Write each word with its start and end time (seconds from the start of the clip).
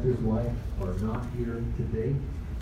pastor's 0.00 0.18
wife 0.20 0.52
are 0.80 0.94
not 1.04 1.26
here 1.36 1.62
today, 1.76 2.14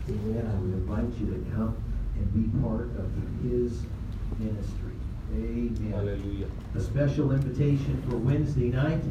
amen, 0.08 0.50
I 0.50 0.60
would 0.60 0.72
invite 0.72 1.20
you 1.20 1.26
to 1.26 1.50
come 1.54 1.76
and 2.16 2.34
be 2.34 2.58
part 2.60 2.86
of 2.98 3.12
his 3.44 3.82
ministry. 4.40 4.92
Amen. 5.32 5.92
Hallelujah. 5.92 6.46
A 6.74 6.80
special 6.80 7.30
invitation 7.30 8.02
for 8.08 8.16
Wednesday 8.16 8.70
night. 8.70 9.02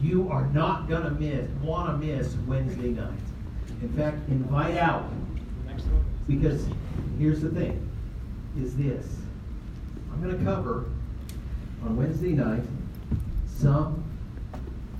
You 0.00 0.28
are 0.28 0.46
not 0.48 0.88
going 0.88 1.02
to 1.02 1.10
miss, 1.10 1.48
want 1.60 2.00
to 2.00 2.06
miss 2.06 2.36
Wednesday 2.46 2.90
night. 2.90 3.10
In 3.80 3.92
fact, 3.94 4.28
invite 4.28 4.76
out. 4.76 5.10
Because 6.28 6.68
here's 7.18 7.40
the 7.40 7.50
thing, 7.50 7.90
is 8.60 8.76
this. 8.76 9.08
I'm 10.12 10.22
going 10.22 10.38
to 10.38 10.44
cover 10.44 10.84
on 11.84 11.96
Wednesday 11.96 12.32
night 12.32 12.62
some 13.48 14.04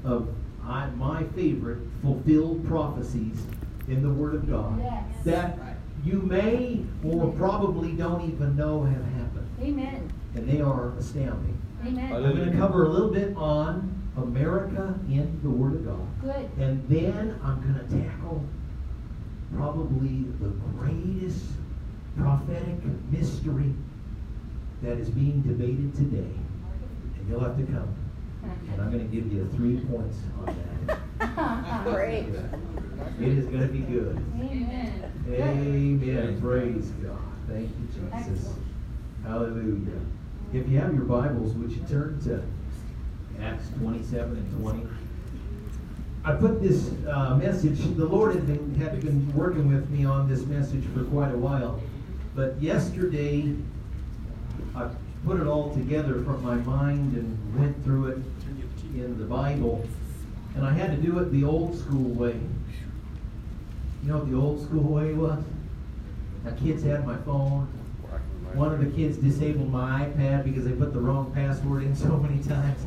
of 0.05 0.29
I, 0.65 0.87
my 0.91 1.25
favorite 1.35 1.79
fulfilled 2.03 2.67
prophecies 2.67 3.43
in 3.89 4.03
the 4.03 4.11
Word 4.11 4.35
of 4.35 4.49
God 4.49 4.79
Yes. 4.81 5.05
that 5.25 5.59
you 6.05 6.21
may 6.23 6.85
or 7.05 7.33
probably 7.33 7.93
don't 7.93 8.23
even 8.29 8.57
know 8.57 8.83
have 8.85 9.05
happened. 9.05 9.49
Amen. 9.61 10.13
And 10.35 10.49
they 10.49 10.61
are 10.61 10.93
astounding. 10.99 11.61
Amen. 11.85 12.13
I'm 12.13 12.23
going 12.37 12.51
to 12.51 12.57
cover 12.57 12.85
a 12.85 12.89
little 12.89 13.11
bit 13.11 13.37
on 13.37 13.93
America 14.17 14.99
in 15.09 15.41
the 15.43 15.51
Word 15.51 15.75
of 15.75 15.85
God. 15.85 16.07
Good. 16.23 16.51
And 16.65 16.89
then 16.89 17.39
I'm 17.43 17.61
going 17.61 17.75
to 17.75 18.05
tackle 18.09 18.45
probably 19.57 20.25
the 20.41 20.49
greatest 20.79 21.45
prophetic 22.17 22.77
mystery 23.11 23.73
that 24.83 24.99
is 24.99 25.11
being 25.11 25.43
debated 25.43 25.95
today. 25.95 26.31
And 27.19 27.29
you'll 27.29 27.41
have 27.41 27.57
to 27.57 27.65
come. 27.65 27.95
And 28.43 28.81
I'm 28.81 28.91
going 28.91 29.09
to 29.09 29.15
give 29.15 29.33
you 29.33 29.49
three 29.55 29.79
points 29.87 30.19
on 30.41 30.57
that. 30.87 31.85
Great. 31.85 32.27
It 33.21 33.29
is 33.29 33.47
going 33.47 33.61
to 33.61 33.69
be 33.69 33.81
good. 33.81 34.17
Amen. 34.37 35.13
Amen. 35.29 36.41
Praise 36.41 36.89
God. 37.03 37.19
Thank 37.49 37.69
you, 37.69 37.87
Jesus. 37.87 38.09
Excellent. 38.13 38.67
Hallelujah. 39.25 40.01
If 40.53 40.69
you 40.69 40.79
have 40.79 40.95
your 40.95 41.05
Bibles, 41.05 41.55
would 41.55 41.71
you 41.71 41.83
turn 41.89 42.21
to 42.25 42.43
Acts 43.43 43.69
27 43.79 44.37
and 44.37 44.61
20? 44.61 44.87
I 46.25 46.35
put 46.35 46.63
this 46.63 46.93
uh, 47.09 47.37
message, 47.37 47.79
the 47.97 48.05
Lord 48.05 48.35
had 48.35 48.47
been, 48.47 48.75
had 48.77 49.01
been 49.01 49.35
working 49.35 49.73
with 49.73 49.91
me 49.91 50.05
on 50.05 50.29
this 50.29 50.45
message 50.47 50.85
for 50.95 51.05
quite 51.05 51.33
a 51.33 51.37
while. 51.37 51.81
But 52.35 52.61
yesterday, 52.63 53.57
I 54.75 54.89
put 55.25 55.41
it 55.41 55.47
all 55.47 55.73
together 55.75 56.23
from 56.23 56.43
my 56.43 56.57
mind 56.57 57.17
and 57.17 57.59
went 57.59 57.85
through 57.85 58.07
it 58.07 58.19
in 58.95 59.19
the 59.19 59.25
Bible. 59.25 59.87
And 60.55 60.67
I 60.67 60.73
had 60.73 60.91
to 60.91 60.97
do 60.97 61.19
it 61.21 61.33
the 61.33 61.45
old 61.45 61.79
school 61.79 62.11
way. 62.11 62.39
You 64.03 64.09
know 64.09 64.19
what 64.19 64.31
the 64.31 64.37
old 64.37 64.63
school 64.63 64.83
way 64.83 65.13
was? 65.13 65.43
My 66.45 66.51
kids 66.53 66.83
had 66.83 67.07
my 67.07 67.17
phone. 67.19 67.69
One 68.55 68.73
of 68.73 68.81
the 68.81 68.91
kids 68.91 69.17
disabled 69.17 69.71
my 69.71 70.05
iPad 70.05 70.45
because 70.45 70.65
they 70.65 70.73
put 70.73 70.93
the 70.93 71.01
wrong 71.01 71.33
password 71.33 71.85
in 71.85 71.97
so 71.97 72.17
many 72.19 72.43
times. 72.43 72.85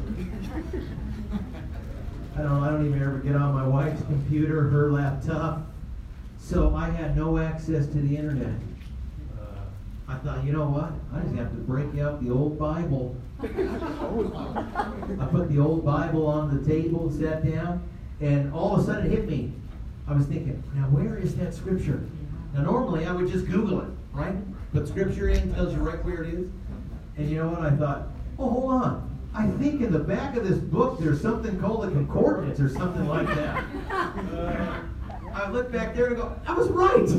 I 2.38 2.42
don't 2.42 2.64
I 2.64 2.70
don't 2.70 2.86
even 2.86 3.02
ever 3.02 3.18
get 3.20 3.36
on 3.36 3.54
my 3.56 3.66
wife's 3.66 4.02
computer, 4.04 4.70
her 4.70 4.92
laptop. 4.92 5.72
So 6.38 6.76
I 6.76 6.90
had 6.90 7.16
no 7.18 7.40
access 7.40 7.88
to 7.88 7.94
the 7.94 8.18
internet. 8.18 8.60
I 10.08 10.16
thought, 10.16 10.44
you 10.44 10.54
know 10.54 10.68
what? 10.68 10.92
I 11.14 11.24
just 11.24 11.36
have 11.36 11.50
to 11.52 11.58
break 11.58 11.98
out 12.00 12.24
the 12.24 12.32
old 12.32 12.60
Bible. 12.60 13.16
I 13.42 15.26
put 15.32 15.50
the 15.50 15.60
old 15.60 15.84
Bible 15.84 16.28
on 16.28 16.56
the 16.56 16.68
table, 16.68 17.12
sat 17.12 17.44
down, 17.46 17.88
and 18.22 18.54
all 18.54 18.76
of 18.76 18.82
a 18.82 18.86
sudden 18.86 19.08
it 19.08 19.12
hit 19.12 19.28
me. 19.28 19.52
I 20.08 20.14
was 20.14 20.28
thinking, 20.28 20.62
now 20.76 20.84
where 20.84 21.18
is 21.18 21.36
that 21.38 21.54
scripture? 21.56 22.04
Now 22.54 22.62
normally 22.62 23.06
I 23.06 23.12
would 23.12 23.30
just 23.32 23.48
Google 23.48 23.82
it, 23.82 23.90
right? 24.14 24.36
Put 24.72 24.88
scripture 24.88 25.30
in, 25.30 25.54
tells 25.56 25.74
you 25.74 25.80
right 25.80 26.04
where 26.06 26.24
it 26.24 26.34
is. 26.34 26.48
And 27.18 27.30
you 27.30 27.38
know 27.38 27.50
what? 27.50 27.62
I 27.62 27.72
thought, 27.72 28.08
oh, 28.38 28.50
hold 28.50 28.74
on. 28.74 29.18
I 29.34 29.48
think 29.60 29.82
in 29.82 29.92
the 29.92 30.00
back 30.00 30.38
of 30.38 30.48
this 30.48 30.60
book 30.60 31.00
there's 31.00 31.22
something 31.22 31.60
called 31.60 31.86
a 31.86 31.92
concordance 31.92 32.60
or 32.60 32.70
something 32.70 33.08
like 33.08 33.28
that. 33.28 33.66
Uh, 33.90 34.80
I 35.34 35.50
looked 35.50 35.72
back 35.72 35.96
there 35.96 36.08
and 36.08 36.16
go, 36.16 36.40
I 36.48 36.54
was 36.54 36.70
right. 36.70 37.10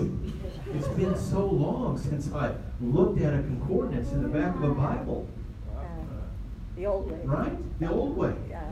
It's 0.74 0.88
been 0.88 1.16
so 1.16 1.46
long 1.46 1.96
since 1.98 2.32
I 2.32 2.52
looked 2.80 3.20
at 3.20 3.34
a 3.34 3.38
concordance 3.38 4.12
in 4.12 4.22
the 4.22 4.28
back 4.28 4.54
of 4.56 4.64
a 4.64 4.74
Bible. 4.74 5.28
Uh, 5.74 5.82
the 6.76 6.86
old 6.86 7.10
way. 7.10 7.20
Right? 7.24 7.80
The 7.80 7.90
old 7.90 8.16
way. 8.16 8.34
Yeah. 8.50 8.62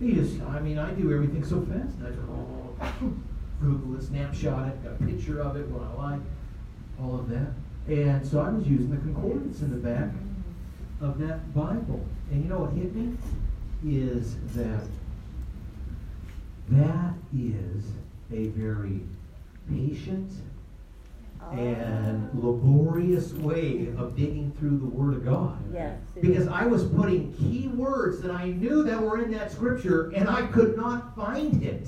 You 0.00 0.14
just, 0.14 0.40
I 0.42 0.60
mean, 0.60 0.78
I 0.78 0.92
do 0.92 1.12
everything 1.12 1.44
so 1.44 1.60
fast. 1.62 1.96
I 2.04 2.10
just 2.10 3.04
Google 3.60 3.96
it, 3.96 4.02
snapshot 4.02 4.68
it, 4.68 4.84
got 4.84 4.92
a 4.92 5.04
picture 5.12 5.40
of 5.40 5.56
it, 5.56 5.66
what 5.68 5.82
I 5.82 6.10
like, 6.10 6.20
all 7.00 7.14
of 7.14 7.28
that. 7.28 7.52
And 7.86 8.26
so 8.26 8.40
I 8.40 8.48
was 8.48 8.66
using 8.66 8.90
the 8.90 8.96
concordance 8.96 9.60
in 9.60 9.70
the 9.70 9.76
back 9.76 10.10
of 11.00 11.18
that 11.18 11.54
Bible. 11.54 12.04
And 12.30 12.42
you 12.42 12.48
know 12.48 12.60
what 12.60 12.72
hit 12.72 12.94
me? 12.94 13.16
Is 13.86 14.36
that 14.54 14.86
that 16.70 17.14
is 17.36 17.84
a 18.32 18.48
very 18.48 19.02
patient 19.70 20.32
and 21.52 22.28
laborious 22.34 23.32
way 23.34 23.88
of 23.96 24.16
digging 24.16 24.52
through 24.58 24.78
the 24.78 24.86
Word 24.86 25.14
of 25.14 25.24
God. 25.24 25.58
Yes. 25.72 25.98
Because. 26.20 26.48
I 26.48 26.66
was 26.66 26.84
putting 26.84 27.32
key 27.34 27.68
words 27.68 28.20
that 28.22 28.30
I 28.30 28.46
knew 28.48 28.82
that 28.84 29.00
were 29.00 29.22
in 29.22 29.30
that 29.32 29.50
scripture 29.52 30.10
and 30.10 30.28
I 30.28 30.46
could 30.46 30.76
not 30.76 31.14
find 31.16 31.62
it. 31.62 31.86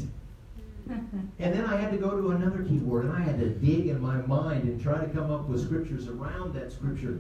And 1.39 1.53
then 1.55 1.65
I 1.67 1.77
had 1.77 1.91
to 1.93 1.99
go 1.99 2.11
to 2.21 2.31
another 2.31 2.63
key 2.63 2.79
word 2.79 3.05
and 3.07 3.13
I 3.17 3.21
had 3.21 3.39
to 3.41 3.49
dig 3.51 3.89
in 3.89 4.01
my 4.01 4.17
mind 4.23 4.63
and 4.65 4.81
try 4.81 4.99
to 4.99 5.09
come 5.13 5.31
up 5.31 5.47
with 5.49 5.63
scriptures 5.65 6.09
around 6.09 6.55
that 6.55 6.73
scripture 6.73 7.19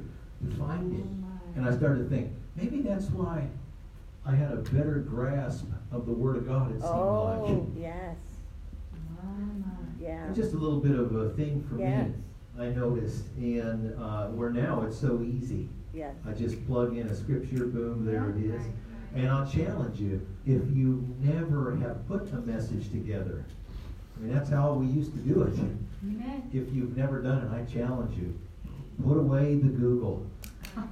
to 0.48 0.56
find 0.56 0.94
it. 0.94 1.04
And 1.56 1.66
I 1.68 1.76
started 1.76 2.04
to 2.04 2.08
think, 2.08 2.30
maybe 2.54 2.80
that's 2.80 3.06
why 3.10 3.47
I 4.24 4.34
had 4.34 4.53
a 4.53 4.56
better 4.56 5.00
grasp 5.00 5.66
of 5.92 6.06
the 6.06 6.12
Word 6.12 6.36
of 6.36 6.47
God, 6.47 6.70
it 6.70 6.80
seemed 6.80 6.84
Oh, 6.94 7.44
like. 7.74 7.82
yes. 7.82 8.16
Yeah. 10.06 10.28
It's 10.28 10.39
just 10.39 10.55
a 10.55 10.56
little 10.56 10.78
bit 10.81 10.97
of 10.99 11.15
a 11.15 11.31
thing 11.31 11.67
for 11.69 11.78
Yes. 11.78 12.09
me, 12.09 12.15
I 12.65 12.69
noticed. 12.71 13.25
And 13.37 14.00
uh, 14.00 14.28
where 14.28 14.50
now 14.50 14.83
it's 14.83 14.97
so 14.99 15.21
easy. 15.22 15.69
Yes. 15.93 16.15
I 16.27 16.33
just 16.33 16.65
plug 16.67 16.97
in 16.97 17.09
a 17.09 17.15
scripture, 17.17 17.67
boom, 17.67 18.05
there 18.05 18.31
it 18.31 18.37
is. 18.37 18.62
And 19.15 19.28
I'll 19.28 19.47
challenge 19.47 19.99
you, 19.99 20.25
if 20.47 20.62
you 20.77 21.06
never 21.21 21.75
have 21.77 22.06
put 22.06 22.31
a 22.33 22.37
message 22.43 22.91
together, 22.91 23.45
I 24.16 24.21
mean, 24.25 24.34
that's 24.34 24.50
how 24.50 24.75
we 24.75 24.87
used 24.87 25.12
to 25.12 25.19
do 25.19 25.43
it. 25.43 25.55
Amen. 26.05 26.43
If 26.53 26.72
you've 26.75 26.97
never 26.97 27.21
done 27.22 27.39
it, 27.47 27.50
I 27.53 27.65
challenge 27.71 28.16
you, 28.16 28.39
put 29.05 29.16
away 29.16 29.56
the 29.56 29.69
Google 29.69 30.25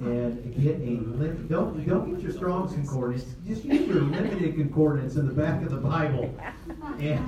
and 0.01 0.55
get 0.63 0.77
a 0.77 0.97
lim- 1.19 1.47
don't 1.49 1.87
don't 1.87 2.11
get 2.15 2.23
your 2.23 2.33
Strong's 2.33 2.73
concordance. 2.73 3.27
Just 3.47 3.65
use 3.67 3.87
your 3.87 4.01
limited 4.01 4.55
concordance 4.55 5.17
in 5.17 5.27
the 5.27 5.33
back 5.35 5.63
of 5.63 5.71
the 5.71 5.77
Bible. 5.77 6.35
And 6.99 7.19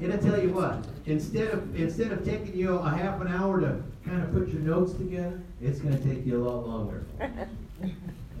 and 0.00 0.12
I 0.12 0.16
tell 0.16 0.40
you 0.40 0.50
what, 0.50 0.84
instead 1.06 1.48
of 1.48 1.78
instead 1.78 2.12
of 2.12 2.24
taking 2.24 2.56
you 2.56 2.76
a 2.76 2.90
half 2.90 3.20
an 3.20 3.28
hour 3.28 3.60
to 3.60 3.82
kind 4.04 4.22
of 4.22 4.32
put 4.32 4.48
your 4.48 4.62
notes 4.62 4.92
together, 4.92 5.40
it's 5.60 5.80
going 5.80 5.96
to 5.96 6.04
take 6.04 6.26
you 6.26 6.42
a 6.42 6.44
lot 6.44 6.66
longer. 6.66 7.04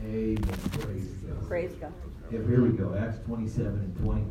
Amen. 0.04 0.36
Praise 0.72 1.08
God. 1.08 1.48
Praise 1.48 1.72
God. 1.80 1.92
Yeah, 2.30 2.40
here 2.46 2.62
we 2.62 2.70
go. 2.70 2.94
Acts 2.94 3.18
27 3.26 3.66
and 3.66 3.96
20. 4.04 4.24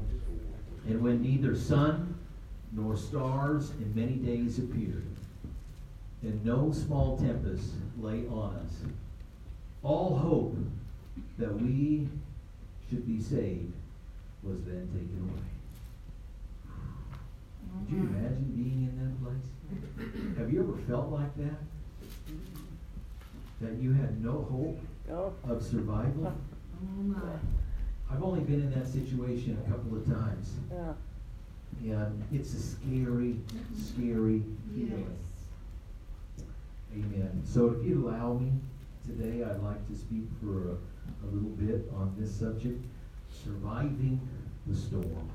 And 0.88 1.02
when 1.02 1.22
neither 1.22 1.56
sun 1.56 2.18
nor 2.72 2.96
stars 2.96 3.72
in 3.72 3.94
many 3.96 4.16
days 4.16 4.60
appeared, 4.60 5.06
and 6.22 6.44
no 6.46 6.72
small 6.72 7.18
tempest 7.18 7.72
lay 8.00 8.26
on 8.28 8.56
us, 8.56 8.74
all 9.84 10.18
hope 10.18 10.58
that 11.38 11.54
we 11.54 12.08
should 12.90 13.08
be 13.08 13.22
saved 13.22 13.74
was 14.44 14.64
then 14.66 14.88
taken 14.94 15.30
away. 15.30 15.55
Could 17.88 17.96
you 17.96 18.04
imagine 18.04 18.52
being 18.56 18.90
in 18.90 18.96
that 19.00 19.24
place? 19.24 20.38
Have 20.38 20.52
you 20.52 20.62
ever 20.64 20.78
felt 20.88 21.10
like 21.12 21.36
that? 21.38 21.60
That 23.62 23.82
you 23.82 23.94
had 23.94 24.24
no 24.24 24.42
hope 24.44 24.80
Oh. 25.12 25.34
of 25.52 25.62
survival? 25.64 26.34
I've 28.10 28.24
only 28.24 28.42
been 28.42 28.62
in 28.62 28.72
that 28.72 28.88
situation 28.88 29.58
a 29.66 29.70
couple 29.70 29.98
of 29.98 30.06
times. 30.06 30.56
Yeah. 30.72 30.94
And 32.06 32.24
it's 32.32 32.54
a 32.54 32.60
scary, 32.60 33.36
scary 33.78 34.44
feeling. 34.74 35.16
Amen. 36.94 37.42
So 37.46 37.70
if 37.72 37.86
you'd 37.86 38.04
allow 38.04 38.34
me 38.34 38.52
today, 39.06 39.44
I'd 39.44 39.62
like 39.62 39.86
to 39.90 39.96
speak 39.96 40.26
for 40.42 40.70
a, 40.72 41.26
a 41.26 41.28
little 41.32 41.50
bit 41.50 41.92
on 41.96 42.16
this 42.18 42.34
subject, 42.34 42.84
surviving 43.44 44.20
the 44.66 44.76
storm. 44.76 45.30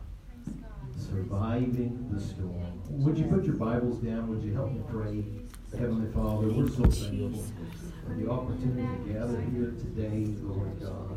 Surviving 1.01 2.11
the 2.13 2.21
storm. 2.21 2.83
Would 2.91 3.17
you 3.17 3.25
put 3.25 3.45
your 3.45 3.55
Bibles 3.55 3.99
down? 4.01 4.29
Would 4.29 4.43
you 4.43 4.53
help 4.53 4.71
me 4.71 4.83
pray? 4.91 5.25
Heavenly 5.73 6.13
Father, 6.13 6.49
we're 6.53 6.69
so 6.69 6.85
thankful 6.85 7.43
for 8.05 8.15
the 8.15 8.31
opportunity 8.31 8.83
to 8.83 9.13
gather 9.13 9.41
here 9.41 9.73
today, 9.81 10.29
Lord 10.43 10.79
God. 10.79 11.17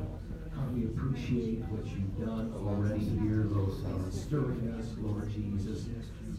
God, 0.55 0.73
we 0.73 0.85
appreciate 0.85 1.59
what 1.67 1.85
you've 1.85 2.17
done 2.17 2.53
already 2.55 3.03
here, 3.03 3.43
Lord 3.51 3.75
God. 3.83 4.13
stirring 4.13 4.71
us, 4.79 4.87
Lord 4.99 5.29
Jesus. 5.33 5.87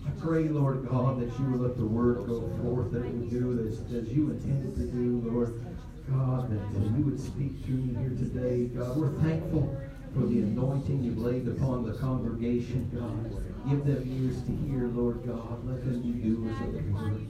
I 0.06 0.10
pray, 0.22 0.48
Lord 0.48 0.88
God, 0.88 1.20
that 1.20 1.38
you 1.38 1.44
would 1.50 1.60
let 1.60 1.76
the 1.76 1.84
word 1.84 2.26
go 2.26 2.48
forth, 2.62 2.92
that 2.92 3.04
it 3.04 3.12
would 3.12 3.28
do 3.28 3.68
as, 3.68 3.80
as 3.92 4.08
you 4.08 4.30
intended 4.30 4.74
to 4.76 4.86
do, 4.86 5.20
Lord. 5.20 5.60
God, 6.08 6.50
that 6.50 6.96
you 6.96 7.04
would 7.04 7.20
speak 7.20 7.64
through 7.64 7.76
me 7.76 7.94
here 8.00 8.16
today. 8.16 8.66
God, 8.66 8.96
we're 8.96 9.12
thankful 9.20 9.76
for 10.14 10.26
the 10.26 10.38
anointing 10.38 11.02
you've 11.02 11.18
laid 11.18 11.48
upon 11.48 11.84
the 11.84 11.92
congregation, 11.98 12.88
God. 12.94 13.68
Give 13.68 13.84
them 13.84 14.02
ears 14.06 14.42
to 14.42 14.52
hear, 14.66 14.86
Lord 14.88 15.26
God. 15.26 15.66
Let 15.66 15.84
them 15.84 16.02
be 16.02 16.12
doers 16.20 16.60
of 16.60 16.72
the 16.72 16.80
word. 16.92 17.26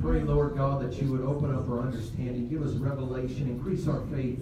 Pray, 0.00 0.20
Lord 0.20 0.56
God, 0.56 0.82
that 0.82 1.02
you 1.02 1.10
would 1.10 1.22
open 1.22 1.52
up 1.54 1.68
our 1.68 1.80
understanding, 1.80 2.48
give 2.48 2.62
us 2.62 2.74
revelation, 2.74 3.48
increase 3.48 3.88
our 3.88 4.02
faith, 4.12 4.38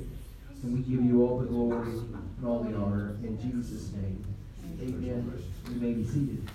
and 0.62 0.72
we 0.74 0.80
give 0.80 1.04
you 1.04 1.22
all 1.26 1.38
the 1.38 1.46
glory 1.46 1.88
and 1.88 2.46
all 2.46 2.62
the 2.62 2.76
honor 2.76 3.16
in 3.22 3.38
Jesus' 3.40 3.92
name. 3.92 4.22
Amen. 4.82 5.42
You 5.70 5.80
may 5.80 5.92
be 5.92 6.04
seated. 6.04 6.46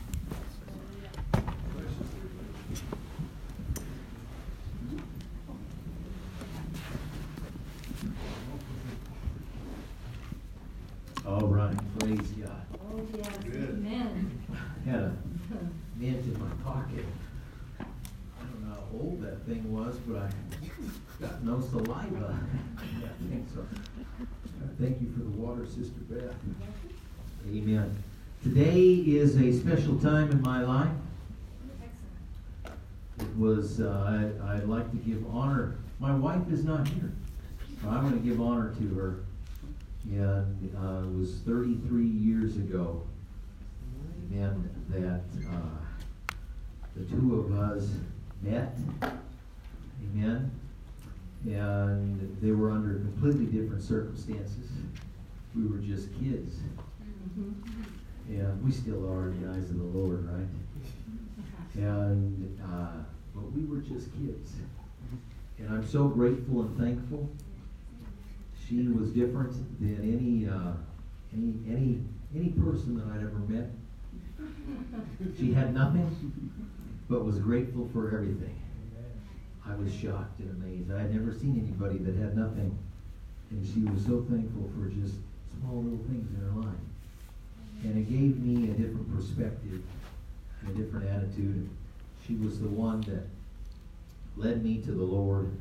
All 11.25 11.47
right, 11.47 11.99
praise 11.99 12.19
God. 12.31 12.65
Oh, 12.73 13.07
yes, 13.15 13.27
amen. 13.45 14.43
Had 14.85 14.95
a 14.95 15.17
mint 15.95 16.25
in 16.25 16.39
my 16.39 16.49
pocket. 16.63 17.05
I 17.79 17.83
don't 18.39 18.67
know 18.67 18.73
how 18.73 18.83
old 18.91 19.21
that 19.21 19.45
thing 19.45 19.71
was, 19.71 19.95
but 20.07 20.17
I 20.17 20.29
got 21.21 21.43
no 21.43 21.61
saliva. 21.61 22.39
Yeah, 22.99 23.07
I 23.07 23.29
think 23.29 23.47
so. 23.53 23.65
Thank 24.81 24.99
you 24.99 25.11
for 25.13 25.19
the 25.19 25.29
water, 25.37 25.63
Sister 25.67 25.99
Beth. 26.09 26.33
Amen. 27.47 28.03
Today 28.41 28.81
is 28.81 29.35
a 29.37 29.53
special 29.53 29.95
time 29.99 30.31
in 30.31 30.41
my 30.41 30.63
life. 30.63 30.89
It 33.19 33.37
was, 33.37 33.79
uh, 33.79 34.31
I, 34.43 34.55
I'd 34.55 34.63
like 34.63 34.89
to 34.89 34.97
give 34.97 35.23
honor. 35.31 35.75
My 35.99 36.15
wife 36.15 36.51
is 36.51 36.63
not 36.63 36.87
here. 36.87 37.11
I'm 37.87 38.09
going 38.09 38.19
to 38.23 38.27
give 38.27 38.41
honor 38.41 38.73
to 38.73 38.95
her. 38.95 39.23
And 40.09 40.75
uh, 40.75 41.07
it 41.07 41.15
was 41.15 41.35
33 41.45 42.03
years 42.03 42.55
ago, 42.55 43.03
amen, 44.31 44.67
that 44.89 45.21
uh, 45.47 46.33
the 46.95 47.05
two 47.05 47.39
of 47.39 47.59
us 47.59 47.87
met, 48.41 48.75
amen, 50.15 50.49
and 51.45 52.37
they 52.41 52.51
were 52.51 52.71
under 52.71 52.95
completely 52.95 53.45
different 53.45 53.81
circumstances. 53.81 54.69
We 55.55 55.67
were 55.67 55.79
just 55.79 56.09
kids. 56.19 56.59
And 58.29 58.63
we 58.63 58.71
still 58.71 59.09
are 59.09 59.29
in 59.29 59.41
the 59.41 59.51
eyes 59.51 59.69
of 59.69 59.77
the 59.77 59.83
Lord, 59.83 60.29
right? 60.31 60.47
And, 61.75 62.59
uh, 62.63 63.03
but 63.33 63.51
we 63.51 63.65
were 63.65 63.81
just 63.81 64.11
kids. 64.13 64.53
And 65.57 65.69
I'm 65.69 65.87
so 65.87 66.07
grateful 66.07 66.61
and 66.61 66.77
thankful 66.79 67.29
she 68.71 68.87
was 68.87 69.09
different 69.09 69.53
than 69.79 69.99
any 70.01 70.49
uh, 70.49 70.73
any 71.33 71.59
any 71.67 71.99
any 72.33 72.49
person 72.51 72.95
that 72.95 73.05
I'd 73.13 73.21
ever 73.21 73.39
met. 73.47 73.69
She 75.37 75.53
had 75.53 75.73
nothing, 75.73 76.09
but 77.09 77.25
was 77.25 77.39
grateful 77.39 77.89
for 77.91 78.15
everything. 78.15 78.60
I 79.67 79.75
was 79.75 79.93
shocked 79.93 80.39
and 80.39 80.49
amazed. 80.61 80.91
I 80.91 81.01
had 81.01 81.13
never 81.13 81.33
seen 81.33 81.59
anybody 81.61 81.97
that 81.99 82.15
had 82.15 82.35
nothing, 82.37 82.77
and 83.51 83.65
she 83.65 83.81
was 83.81 84.03
so 84.05 84.25
thankful 84.29 84.69
for 84.75 84.87
just 84.89 85.15
small 85.59 85.83
little 85.83 86.03
things 86.09 86.27
in 86.33 86.41
her 86.41 86.59
life. 86.61 86.79
And 87.83 87.97
it 87.97 88.09
gave 88.09 88.39
me 88.41 88.69
a 88.71 88.73
different 88.73 89.13
perspective, 89.15 89.81
and 90.61 90.69
a 90.69 90.81
different 90.81 91.07
attitude. 91.09 91.69
She 92.27 92.35
was 92.35 92.59
the 92.59 92.67
one 92.67 93.01
that 93.01 93.25
led 94.37 94.63
me 94.63 94.81
to 94.81 94.91
the 94.91 95.03
Lord 95.03 95.51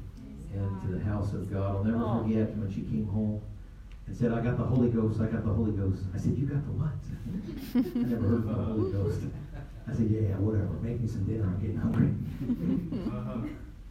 and 0.55 0.83
to 0.83 0.89
the 0.89 1.05
house 1.05 1.33
of 1.33 1.51
God. 1.53 1.77
I'll 1.77 1.85
never 1.85 2.05
Oh. 2.05 2.23
forget 2.23 2.57
when 2.57 2.73
she 2.73 2.83
came 2.83 3.07
home 3.07 3.41
and 4.07 4.17
said, 4.17 4.33
I 4.33 4.41
got 4.43 4.57
the 4.59 4.65
Holy 4.65 4.89
Ghost, 4.91 5.21
I 5.21 5.27
got 5.27 5.45
the 5.45 5.53
Holy 5.53 5.73
Ghost. 5.73 6.03
I 6.15 6.19
said, 6.19 6.37
You 6.37 6.47
got 6.47 6.65
the 6.65 6.73
what? 6.73 6.91
I 7.97 8.09
never 8.09 8.27
heard 8.29 8.39
of 8.39 8.47
the 8.47 8.55
Holy 8.55 8.91
Ghost. 8.93 9.21
I 9.89 9.93
said, 9.95 10.11
Yeah, 10.11 10.37
whatever. 10.37 10.73
Make 10.83 11.01
me 11.01 11.09
some 11.09 11.25
dinner. 11.25 11.45
I'm 11.45 11.61
getting 11.61 11.77
hungry. 11.77 12.11
Uh-huh. 13.17 13.39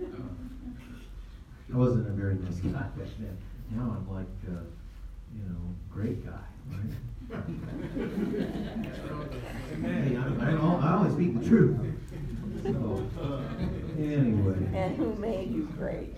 I 0.02 1.78
wasn't 1.78 2.08
a 2.08 2.12
very 2.12 2.36
nice 2.36 2.56
guy 2.60 2.72
back 2.72 3.08
then. 3.20 3.38
Now 3.72 3.96
I'm 3.98 4.10
like, 4.14 4.26
uh, 4.48 4.62
you 5.36 5.44
know, 5.44 5.76
great 5.92 6.26
guy. 6.26 6.32
Right? 6.70 7.44
hey, 9.84 10.18
I, 10.18 10.20
I, 10.46 10.52
I 10.54 10.94
always 10.96 11.14
speak 11.14 11.40
the 11.40 11.48
truth. 11.48 11.78
So, 12.64 13.08
anyway. 13.98 14.58
And 14.74 14.96
who 14.98 15.14
made 15.16 15.52
you 15.52 15.70
great? 15.78 16.16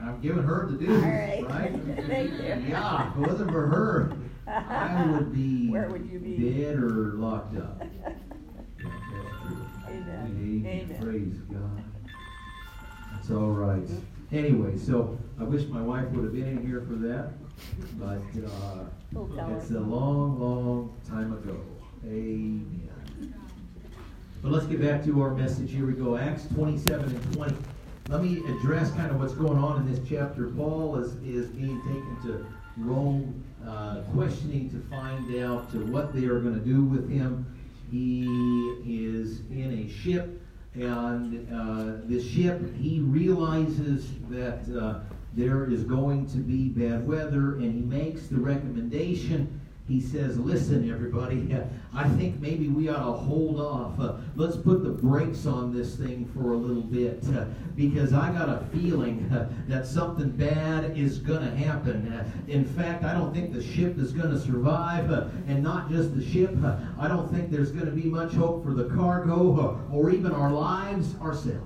I'm 0.00 0.20
giving 0.22 0.42
her 0.42 0.66
the 0.70 0.78
dues, 0.78 0.90
All 1.02 1.10
right. 1.10 1.44
right? 1.48 1.72
Thank 2.06 2.30
you. 2.32 2.70
Yeah, 2.70 3.10
if 3.10 3.16
it 3.16 3.30
wasn't 3.30 3.50
for 3.50 3.66
her, 3.66 4.12
I 4.46 5.06
would 5.12 5.32
be 5.34 5.68
Where 5.68 5.88
would 5.88 6.06
you 6.06 6.18
be? 6.18 6.38
dead 6.38 6.76
or 6.76 7.12
locked 7.14 7.56
up. 7.56 7.78
That's 8.78 8.94
true. 9.42 9.66
Amen. 9.88 10.64
Amen. 10.66 10.98
Praise 11.02 11.40
God. 11.52 11.84
All 13.30 13.50
right. 13.50 13.86
Anyway, 14.32 14.78
so 14.78 15.18
I 15.38 15.44
wish 15.44 15.66
my 15.66 15.82
wife 15.82 16.08
would 16.10 16.24
have 16.24 16.32
been 16.32 16.48
in 16.48 16.66
here 16.66 16.80
for 16.80 16.94
that, 16.94 17.32
but 17.98 18.22
uh, 18.46 19.54
it's 19.56 19.70
a 19.70 19.80
long, 19.80 20.40
long 20.40 20.94
time 21.06 21.32
ago. 21.32 21.60
Amen. 22.06 23.34
But 24.42 24.52
let's 24.52 24.66
get 24.66 24.80
back 24.80 25.04
to 25.04 25.20
our 25.20 25.34
message. 25.34 25.72
Here 25.72 25.84
we 25.84 25.92
go. 25.92 26.16
Acts 26.16 26.46
27 26.54 27.04
and 27.04 27.34
20. 27.34 27.56
Let 28.08 28.22
me 28.22 28.38
address 28.38 28.90
kind 28.92 29.10
of 29.10 29.20
what's 29.20 29.34
going 29.34 29.58
on 29.58 29.82
in 29.82 29.92
this 29.92 30.00
chapter. 30.08 30.48
Paul 30.48 30.96
is, 30.96 31.14
is 31.16 31.48
being 31.48 31.78
taken 31.82 32.16
to 32.22 32.46
Rome, 32.78 33.44
uh, 33.66 34.02
questioning 34.14 34.70
to 34.70 34.80
find 34.88 35.34
out 35.42 35.68
uh, 35.74 35.78
what 35.90 36.14
they 36.14 36.24
are 36.24 36.40
going 36.40 36.54
to 36.54 36.64
do 36.64 36.82
with 36.82 37.10
him. 37.10 37.44
He 37.90 38.24
is 38.86 39.40
in 39.50 39.84
a 39.86 39.88
ship, 39.90 40.37
and 40.82 41.48
uh, 41.52 42.06
the 42.06 42.22
ship, 42.22 42.74
he 42.76 43.00
realizes 43.00 44.10
that 44.30 44.60
uh, 44.78 45.00
there 45.34 45.70
is 45.70 45.82
going 45.84 46.26
to 46.28 46.38
be 46.38 46.68
bad 46.68 47.06
weather, 47.06 47.56
and 47.56 47.74
he 47.74 47.80
makes 47.80 48.28
the 48.28 48.36
recommendation 48.36 49.57
he 49.88 50.02
says, 50.02 50.38
Listen, 50.38 50.90
everybody, 50.90 51.56
I 51.94 52.08
think 52.10 52.38
maybe 52.40 52.68
we 52.68 52.90
ought 52.90 53.04
to 53.04 53.12
hold 53.12 53.58
off. 53.58 53.98
Uh, 53.98 54.16
let's 54.36 54.56
put 54.56 54.84
the 54.84 54.90
brakes 54.90 55.46
on 55.46 55.74
this 55.74 55.96
thing 55.96 56.30
for 56.34 56.52
a 56.52 56.56
little 56.56 56.82
bit 56.82 57.24
uh, 57.34 57.46
because 57.74 58.12
I 58.12 58.30
got 58.32 58.50
a 58.50 58.66
feeling 58.70 59.30
uh, 59.32 59.48
that 59.66 59.86
something 59.86 60.28
bad 60.30 60.96
is 60.96 61.18
going 61.18 61.40
to 61.40 61.56
happen. 61.56 61.98
In 62.48 62.66
fact, 62.66 63.02
I 63.02 63.14
don't 63.14 63.32
think 63.32 63.54
the 63.54 63.62
ship 63.62 63.98
is 63.98 64.12
going 64.12 64.30
to 64.30 64.38
survive, 64.38 65.10
and 65.48 65.62
not 65.62 65.90
just 65.90 66.14
the 66.14 66.24
ship. 66.24 66.54
I 66.98 67.08
don't 67.08 67.32
think 67.32 67.50
there's 67.50 67.72
going 67.72 67.86
to 67.86 67.92
be 67.92 68.04
much 68.04 68.32
hope 68.34 68.64
for 68.64 68.74
the 68.74 68.84
cargo 68.94 69.80
or 69.90 70.10
even 70.10 70.32
our 70.32 70.52
lives 70.52 71.14
ourselves. 71.20 71.64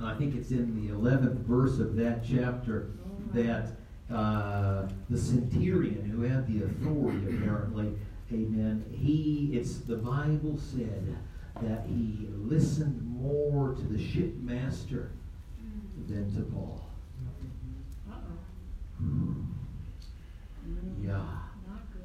I 0.00 0.14
think 0.14 0.36
it's 0.36 0.50
in 0.50 0.86
the 0.86 0.92
11th 0.94 1.38
verse 1.40 1.78
of 1.78 1.96
that 1.96 2.22
chapter 2.24 2.90
that 3.32 3.72
uh, 4.12 4.88
the 5.10 5.18
centurion 5.18 6.04
who 6.04 6.22
had 6.22 6.46
the 6.46 6.64
authority 6.64 7.36
apparently 7.36 7.92
amen 8.32 8.84
he 8.92 9.50
it's 9.52 9.78
the 9.78 9.96
bible 9.96 10.58
said 10.58 11.16
that 11.62 11.84
he 11.86 12.28
listened 12.36 13.02
more 13.02 13.74
to 13.74 13.82
the 13.82 13.98
shipmaster 13.98 15.10
than 16.08 16.32
to 16.34 16.42
paul. 16.52 16.80
Yeah. 21.02 21.22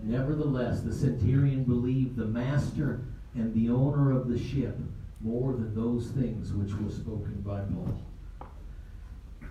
Nevertheless 0.02 0.82
the 0.82 0.94
centurion 0.94 1.64
believed 1.64 2.16
the 2.16 2.26
master 2.26 3.02
and 3.36 3.54
the 3.54 3.70
owner 3.70 4.12
of 4.12 4.28
the 4.28 4.38
ship 4.38 4.78
more 5.22 5.54
than 5.54 5.74
those 5.76 6.08
things 6.08 6.52
which 6.52 6.74
were 6.74 6.92
spoken 6.92 7.42
by 7.46 7.62
paul. 7.62 8.02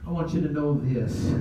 I 0.07 0.11
want 0.11 0.35
you 0.35 0.41
to 0.43 0.53
know 0.53 0.75
this 0.75 1.33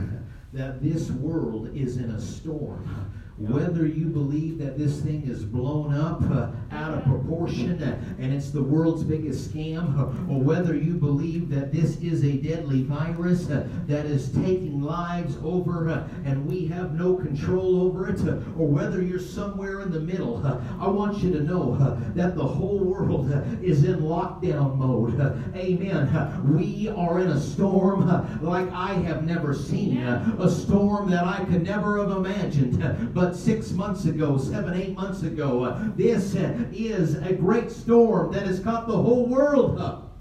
that 0.54 0.82
this 0.82 1.10
world 1.10 1.70
is 1.76 1.98
in 1.98 2.12
a 2.12 2.22
storm. 2.22 3.14
Whether 3.38 3.88
you 3.88 4.08
believe 4.08 4.60
that 4.60 4.78
this 4.78 5.02
thing 5.02 5.24
is 5.28 5.44
blown 5.44 5.94
up 5.94 6.22
uh, 6.30 6.52
out 6.72 6.94
of 6.94 7.04
proportion 7.04 7.82
uh, 7.84 8.00
and 8.20 8.34
it's 8.34 8.50
the 8.50 8.62
world's 8.62 9.04
biggest 9.04 9.52
scam, 9.52 9.98
uh, 9.98 10.32
or 10.32 10.42
whether 10.42 10.76
you 10.76 10.94
believe 10.94 11.50
that 11.50 11.72
this 11.72 11.98
is 11.98 12.24
a 12.24 12.34
deadly 12.34 12.84
virus 12.84 13.50
uh, 13.50 13.68
that 13.88 14.06
is 14.06 14.30
taking 14.32 14.82
lives 14.82 15.38
over 15.44 15.90
uh, 15.90 16.08
and 16.26 16.46
we 16.46 16.66
have 16.68 16.94
no 16.94 17.16
control 17.16 17.82
over 17.82 18.08
it, 18.10 18.20
uh, 18.22 18.38
or 18.58 18.68
whether 18.68 19.02
you're 19.02 19.20
somewhere 19.20 19.82
in 19.82 19.92
the 19.92 20.00
middle, 20.00 20.46
uh, 20.46 20.62
I 20.80 20.88
want 20.88 21.18
you 21.20 21.32
to 21.34 21.42
know 21.42 21.76
that 22.16 22.36
the 22.36 22.46
whole 22.46 22.80
world 22.80 23.32
is 23.62 23.84
in 23.84 24.00
lockdown 24.00 24.78
mode. 24.78 25.20
Amen. 25.56 26.54
We 26.54 26.90
are 26.90 27.20
in 27.20 27.28
a 27.28 27.40
storm 27.40 28.08
like 28.42 28.72
I 28.72 28.94
have 28.94 29.24
never 29.24 29.54
seen, 29.54 29.98
a 29.98 30.50
storm 30.50 31.10
that 31.12 31.26
I 31.26 31.44
could 31.46 31.64
never 31.64 32.00
have 32.00 32.12
imagined. 32.12 33.14
But 33.14 33.36
six 33.36 33.72
months 33.72 34.06
ago, 34.06 34.38
seven, 34.38 34.74
eight 34.74 34.96
months 34.96 35.24
ago. 35.24 35.92
This 35.96 36.36
is 36.74 37.16
a 37.16 37.34
great 37.34 37.72
storm 37.72 38.32
that 38.34 38.46
has 38.46 38.60
caught 38.60 38.88
the 38.88 38.98
whole 38.98 39.26
world 39.26 39.80
up. 39.80 40.18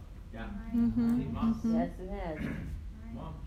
Yes, 1.74 1.90
it 2.00 2.10
has. 2.10 2.38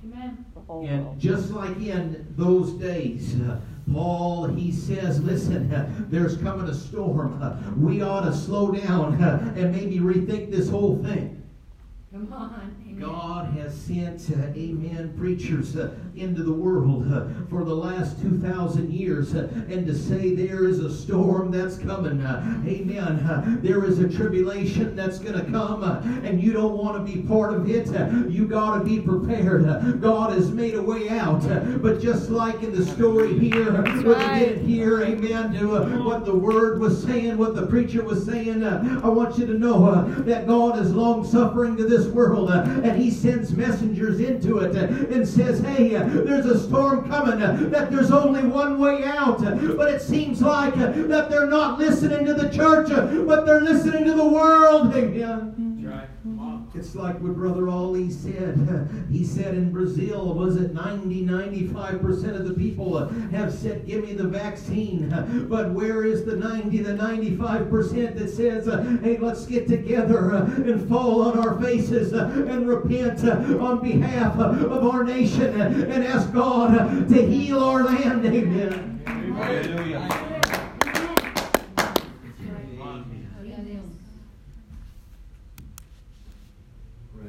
Amen. 0.04 0.46
The 0.54 0.74
And 0.80 1.20
just 1.20 1.52
like 1.52 1.78
in 1.78 2.28
those 2.36 2.74
days, 2.74 3.40
uh, 3.42 3.60
Paul, 3.92 4.48
he 4.48 4.72
says, 4.72 5.22
listen, 5.24 5.74
uh, 5.74 5.90
there's 6.10 6.38
coming 6.38 6.68
a 6.68 6.74
storm. 6.74 7.42
Uh, 7.42 7.58
we 7.78 8.02
ought 8.02 8.26
to 8.26 8.34
slow 8.34 8.72
down 8.72 9.22
uh, 9.22 9.54
and 9.56 9.72
maybe 9.72 10.00
rethink 10.00 10.52
this 10.52 10.70
whole 10.70 11.02
thing. 11.04 11.42
Come 12.12 12.32
on. 12.34 12.83
God 13.04 13.54
has 13.58 13.76
sent, 13.76 14.30
uh, 14.32 14.48
amen, 14.56 15.14
preachers 15.18 15.76
uh, 15.76 15.94
into 16.16 16.42
the 16.42 16.54
world 16.54 17.12
uh, 17.12 17.26
for 17.50 17.66
the 17.66 17.76
last 17.76 18.22
2,000 18.22 18.94
years 18.94 19.36
uh, 19.36 19.50
and 19.70 19.86
to 19.86 19.94
say 19.94 20.34
there 20.34 20.66
is 20.66 20.80
a 20.80 20.96
storm 20.96 21.52
that's 21.52 21.78
coming. 21.78 22.22
Uh, 22.22 22.64
amen. 22.66 23.20
Uh, 23.20 23.58
there 23.62 23.84
is 23.84 24.00
a 24.00 24.08
tribulation 24.08 24.96
that's 24.96 25.20
going 25.20 25.34
to 25.34 25.52
come 25.52 25.84
and 26.24 26.42
you 26.42 26.54
don't 26.54 26.78
want 26.78 27.06
to 27.06 27.14
be 27.14 27.22
part 27.28 27.54
of 27.54 27.70
it. 27.70 27.88
You 28.32 28.48
got 28.48 28.78
to 28.78 28.86
be 28.86 29.02
prepared. 29.02 30.00
God 30.00 30.32
has 30.32 30.52
made 30.52 30.76
a 30.76 30.82
way 30.82 31.10
out. 31.10 31.42
But 31.82 32.02
just 32.02 32.30
like 32.30 32.64
in 32.64 32.74
the 32.74 32.86
story 32.86 33.38
here, 33.38 33.74
what 33.74 34.06
we 34.06 34.14
right. 34.14 34.40
didn't 34.40 34.66
hear, 34.66 35.04
amen, 35.04 35.54
to 35.56 36.04
what 36.04 36.24
the 36.24 36.36
word 36.36 36.80
was 36.80 37.04
saying, 37.04 37.38
what 37.38 37.54
the 37.54 37.68
preacher 37.68 38.02
was 38.02 38.26
saying, 38.26 38.64
I 38.64 39.10
want 39.10 39.38
you 39.38 39.46
to 39.46 39.54
know 39.54 40.06
that 40.24 40.48
God 40.48 40.80
is 40.80 40.94
long 40.94 41.26
suffering 41.26 41.76
to 41.76 41.86
this 41.86 42.08
world 42.08 42.50
uh, 42.50 42.64
and 42.94 43.02
he 43.02 43.10
sends 43.10 43.54
messengers 43.54 44.20
into 44.20 44.60
it 44.60 44.76
and 44.76 45.28
says, 45.28 45.60
hey, 45.62 45.90
there's 45.90 46.46
a 46.46 46.60
storm 46.60 47.10
coming, 47.10 47.40
that 47.72 47.92
there's 47.92 48.12
only 48.12 48.44
one 48.44 48.80
way 48.80 49.04
out. 49.04 49.40
But 49.42 49.92
it 49.92 50.02
seems 50.02 50.42
like 50.42 50.76
that 50.76 51.30
they're 51.30 51.48
not 51.48 51.80
listening 51.80 52.26
to 52.26 52.34
the 52.34 52.50
church, 52.50 52.90
but 53.26 53.46
they're 53.46 53.62
listening 53.62 54.06
to 54.06 54.14
the 54.14 54.28
world. 54.28 54.94
Amen. 54.96 55.63
It's 56.84 56.96
like 56.96 57.18
what 57.22 57.36
Brother 57.36 57.70
Ali 57.70 58.12
said. 58.12 58.90
He 59.10 59.24
said 59.24 59.56
in 59.56 59.72
Brazil, 59.72 60.34
was 60.34 60.58
it 60.58 60.74
90, 60.74 61.26
95% 61.26 62.36
of 62.36 62.48
the 62.48 62.54
people 62.56 63.08
have 63.32 63.54
said, 63.54 63.86
give 63.86 64.04
me 64.04 64.14
the 64.14 64.28
vaccine. 64.28 65.10
But 65.50 65.72
where 65.72 66.04
is 66.04 66.26
the 66.26 66.36
90, 66.36 66.80
the 66.80 66.94
95% 66.94 68.18
that 68.18 68.30
says, 68.30 68.68
uh, 68.68 68.82
hey, 69.02 69.18
let's 69.18 69.46
get 69.46 69.68
together 69.68 70.32
and 70.32 70.90
fall 70.90 71.22
on 71.22 71.40
our 71.40 71.58
faces 71.62 72.12
and 72.12 72.68
repent 72.68 73.24
on 73.24 73.80
behalf 73.82 74.38
of 74.38 74.86
our 74.86 75.04
nation 75.04 75.62
and 75.62 76.04
ask 76.04 76.34
God 76.34 77.08
to 77.08 77.26
heal 77.26 77.64
our 77.64 77.84
land. 77.84 78.26
Amen. 78.26 79.02
Hallelujah. 79.36 80.24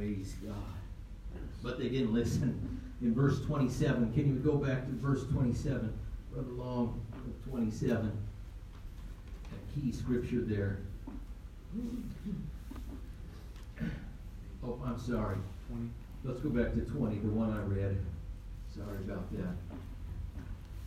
Praise 0.05 0.35
God. 0.45 0.55
But 1.75 1.83
they 1.83 1.89
didn't 1.89 2.15
listen. 2.15 2.81
In 3.03 3.13
verse 3.13 3.41
27, 3.41 4.13
can 4.13 4.29
you 4.29 4.35
go 4.37 4.53
back 4.53 4.87
to 4.87 4.93
verse 4.93 5.25
27? 5.33 5.93
Brother 6.33 6.53
Long, 6.53 7.05
27. 7.51 8.13
That 9.51 9.75
key 9.75 9.91
scripture 9.91 10.43
there. 10.43 10.79
Oh, 14.63 14.81
I'm 14.87 15.01
sorry. 15.01 15.37
Let's 16.23 16.39
go 16.39 16.51
back 16.51 16.75
to 16.75 16.81
20, 16.83 17.19
the 17.19 17.29
one 17.29 17.51
I 17.53 17.61
read. 17.63 17.99
Sorry 18.73 18.99
about 18.99 19.29
that. 19.33 19.57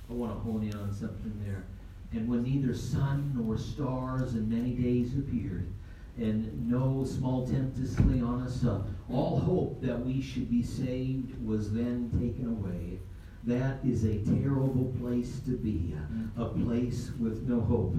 I 0.10 0.14
want 0.14 0.32
to 0.32 0.40
hone 0.40 0.64
in 0.64 0.74
on 0.74 0.94
something 0.94 1.34
there. 1.46 1.66
And 2.14 2.30
when 2.30 2.44
neither 2.44 2.74
sun 2.74 3.34
nor 3.36 3.58
stars 3.58 4.36
in 4.36 4.50
many 4.50 4.72
days 4.72 5.16
appeared, 5.16 5.68
and 6.18 6.68
no 6.68 7.06
small 7.06 7.48
tempest 7.48 8.00
lay 8.02 8.22
on 8.22 8.42
us, 8.42 8.66
all 9.10 9.40
hope 9.40 9.82
that 9.82 10.04
we 10.06 10.22
should 10.22 10.50
be 10.50 10.64
saved 10.64 11.40
was 11.44 11.72
then 11.72 12.10
taken 12.20 12.48
away. 12.48 13.00
That 13.48 13.78
is 13.88 14.04
a 14.04 14.18
terrible 14.26 14.94
place 15.00 15.40
to 15.46 15.52
be, 15.52 15.96
a 16.36 16.42
mm-hmm. 16.42 16.66
place 16.66 17.12
with 17.18 17.48
no 17.48 17.62
hope. 17.62 17.96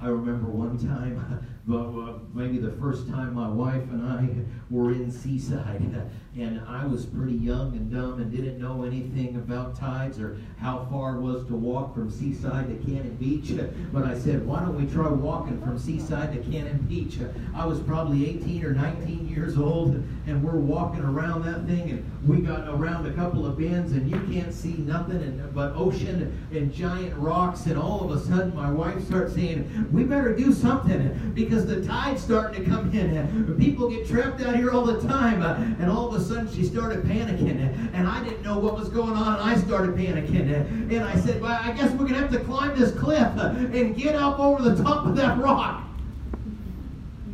I 0.00 0.06
remember 0.06 0.48
one 0.48 0.78
time, 0.78 1.44
maybe 2.32 2.58
the 2.58 2.70
first 2.80 3.08
time 3.08 3.34
my 3.34 3.48
wife 3.48 3.82
and 3.90 4.06
I 4.06 4.28
were 4.70 4.92
in 4.92 5.10
Seaside, 5.10 6.08
and 6.38 6.60
I 6.68 6.86
was 6.86 7.04
pretty 7.04 7.34
young 7.34 7.72
and 7.76 7.90
dumb 7.90 8.20
and 8.20 8.30
didn't 8.30 8.60
know 8.60 8.84
anything 8.84 9.34
about 9.34 9.74
tides 9.74 10.20
or 10.20 10.38
how 10.58 10.86
far 10.88 11.16
it 11.16 11.20
was 11.20 11.48
to 11.48 11.56
walk 11.56 11.94
from 11.94 12.08
Seaside 12.08 12.68
to 12.68 12.86
Cannon 12.86 13.16
Beach. 13.16 13.52
But 13.92 14.04
I 14.04 14.16
said, 14.16 14.46
why 14.46 14.60
don't 14.60 14.80
we 14.80 14.90
try 14.90 15.08
walking 15.08 15.60
from 15.60 15.78
Seaside 15.78 16.32
to 16.32 16.50
Cannon 16.50 16.78
Beach? 16.88 17.18
I 17.54 17.66
was 17.66 17.80
probably 17.80 18.30
18 18.38 18.64
or 18.64 18.72
19 18.72 19.28
years 19.28 19.58
old, 19.58 20.02
and 20.26 20.42
we're 20.42 20.58
walking 20.58 21.02
around 21.02 21.44
that 21.44 21.66
thing, 21.66 21.90
and 21.90 22.28
we 22.28 22.38
got 22.38 22.68
around 22.68 23.06
a 23.06 23.12
couple 23.12 23.44
of 23.44 23.58
bends, 23.58 23.92
and 23.92 24.10
you 24.10 24.20
can't 24.32 24.54
see 24.54 24.74
nothing 24.74 25.16
and, 25.16 25.54
but 25.54 25.74
ocean 25.74 26.46
and 26.52 26.72
giant 26.72 27.16
rocks, 27.16 27.66
and 27.66 27.76
all 27.76 28.00
of 28.02 28.16
a 28.16 28.20
sudden 28.24 28.54
my 28.54 28.70
wife 28.70 29.02
starts 29.04 29.34
saying, 29.34 29.88
we 29.92 30.04
better 30.04 30.34
do 30.34 30.52
something 30.52 31.32
because 31.34 31.66
the 31.66 31.84
tide's 31.84 32.22
starting 32.22 32.62
to 32.62 32.70
come 32.70 32.92
in. 32.92 33.56
People 33.58 33.90
get 33.90 34.06
trapped 34.06 34.40
out 34.42 34.54
here 34.54 34.70
all 34.70 34.84
the 34.84 35.00
time, 35.06 35.42
uh, 35.42 35.54
and 35.80 35.90
all 35.90 36.14
of 36.14 36.20
a 36.20 36.24
sudden 36.24 36.52
she 36.52 36.64
started 36.64 37.02
panicking, 37.04 37.58
and 37.92 38.06
I 38.06 38.22
didn't 38.22 38.42
know 38.42 38.58
what 38.58 38.74
was 38.74 38.88
going 38.88 39.14
on, 39.14 39.40
and 39.40 39.50
I 39.50 39.56
started 39.56 39.96
panicking, 39.96 40.52
and 40.92 41.04
I 41.04 41.16
said, 41.16 41.40
well, 41.40 41.58
I 41.60 41.72
guess 41.72 41.90
we're 41.92 42.06
going 42.08 42.14
to 42.14 42.20
have 42.20 42.32
to 42.32 42.40
climb 42.40 42.78
this 42.78 42.92
cliff 42.92 43.28
uh, 43.36 43.54
and 43.56 43.96
get 43.96 44.14
up 44.14 44.38
over 44.38 44.62
the 44.62 44.82
top 44.82 45.06
of 45.06 45.16
that 45.16 45.38
rock. 45.38 45.84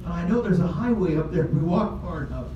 And 0.05 0.13
I 0.13 0.27
know 0.27 0.41
there's 0.41 0.61
a 0.61 0.67
highway 0.67 1.17
up 1.17 1.31
there 1.31 1.45
if 1.45 1.51
we 1.51 1.61
walk 1.61 2.01
far 2.03 2.25
enough. 2.25 2.47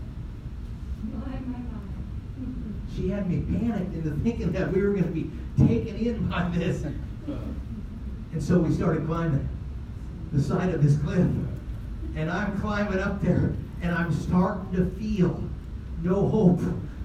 She 2.94 3.08
had 3.08 3.28
me 3.28 3.40
panicked 3.58 3.94
into 3.94 4.10
thinking 4.22 4.52
that 4.52 4.72
we 4.72 4.82
were 4.82 4.92
going 4.92 5.04
to 5.04 5.10
be 5.10 5.30
taken 5.58 5.96
in 5.96 6.28
by 6.28 6.48
this. 6.54 6.84
And 6.84 8.42
so 8.42 8.58
we 8.58 8.74
started 8.74 9.06
climbing 9.06 9.48
the 10.32 10.42
side 10.42 10.74
of 10.74 10.82
this 10.82 10.96
cliff. 10.98 11.26
And 12.14 12.30
I'm 12.30 12.60
climbing 12.60 12.98
up 12.98 13.22
there, 13.22 13.54
and 13.80 13.92
I'm 13.92 14.12
starting 14.12 14.72
to 14.74 14.90
feel 14.98 15.42
no 16.02 16.28
hope 16.28 16.60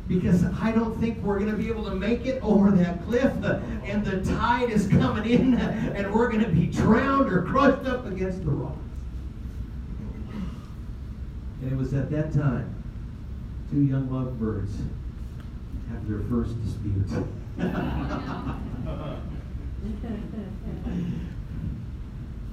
because 0.07 0.43
I 0.61 0.71
don't 0.71 0.99
think 0.99 1.21
we're 1.21 1.39
going 1.39 1.51
to 1.51 1.57
be 1.57 1.67
able 1.69 1.85
to 1.85 1.95
make 1.95 2.25
it 2.25 2.41
over 2.41 2.71
that 2.71 3.05
cliff. 3.05 3.31
And 3.83 4.05
the 4.05 4.23
tide 4.33 4.69
is 4.69 4.87
coming 4.87 5.29
in, 5.29 5.53
and 5.55 6.13
we're 6.13 6.29
going 6.29 6.43
to 6.43 6.49
be 6.49 6.67
drowned 6.67 7.31
or 7.31 7.43
crushed 7.43 7.85
up 7.85 8.05
against 8.05 8.43
the 8.43 8.51
rocks. 8.51 8.77
And 11.61 11.71
it 11.71 11.77
was 11.77 11.93
at 11.93 12.09
that 12.11 12.33
time 12.33 12.73
two 13.71 13.81
young 13.81 14.09
lovebirds 14.11 14.71
have 15.91 16.07
their 16.07 16.19
first 16.29 16.55
dispute. 16.63 17.25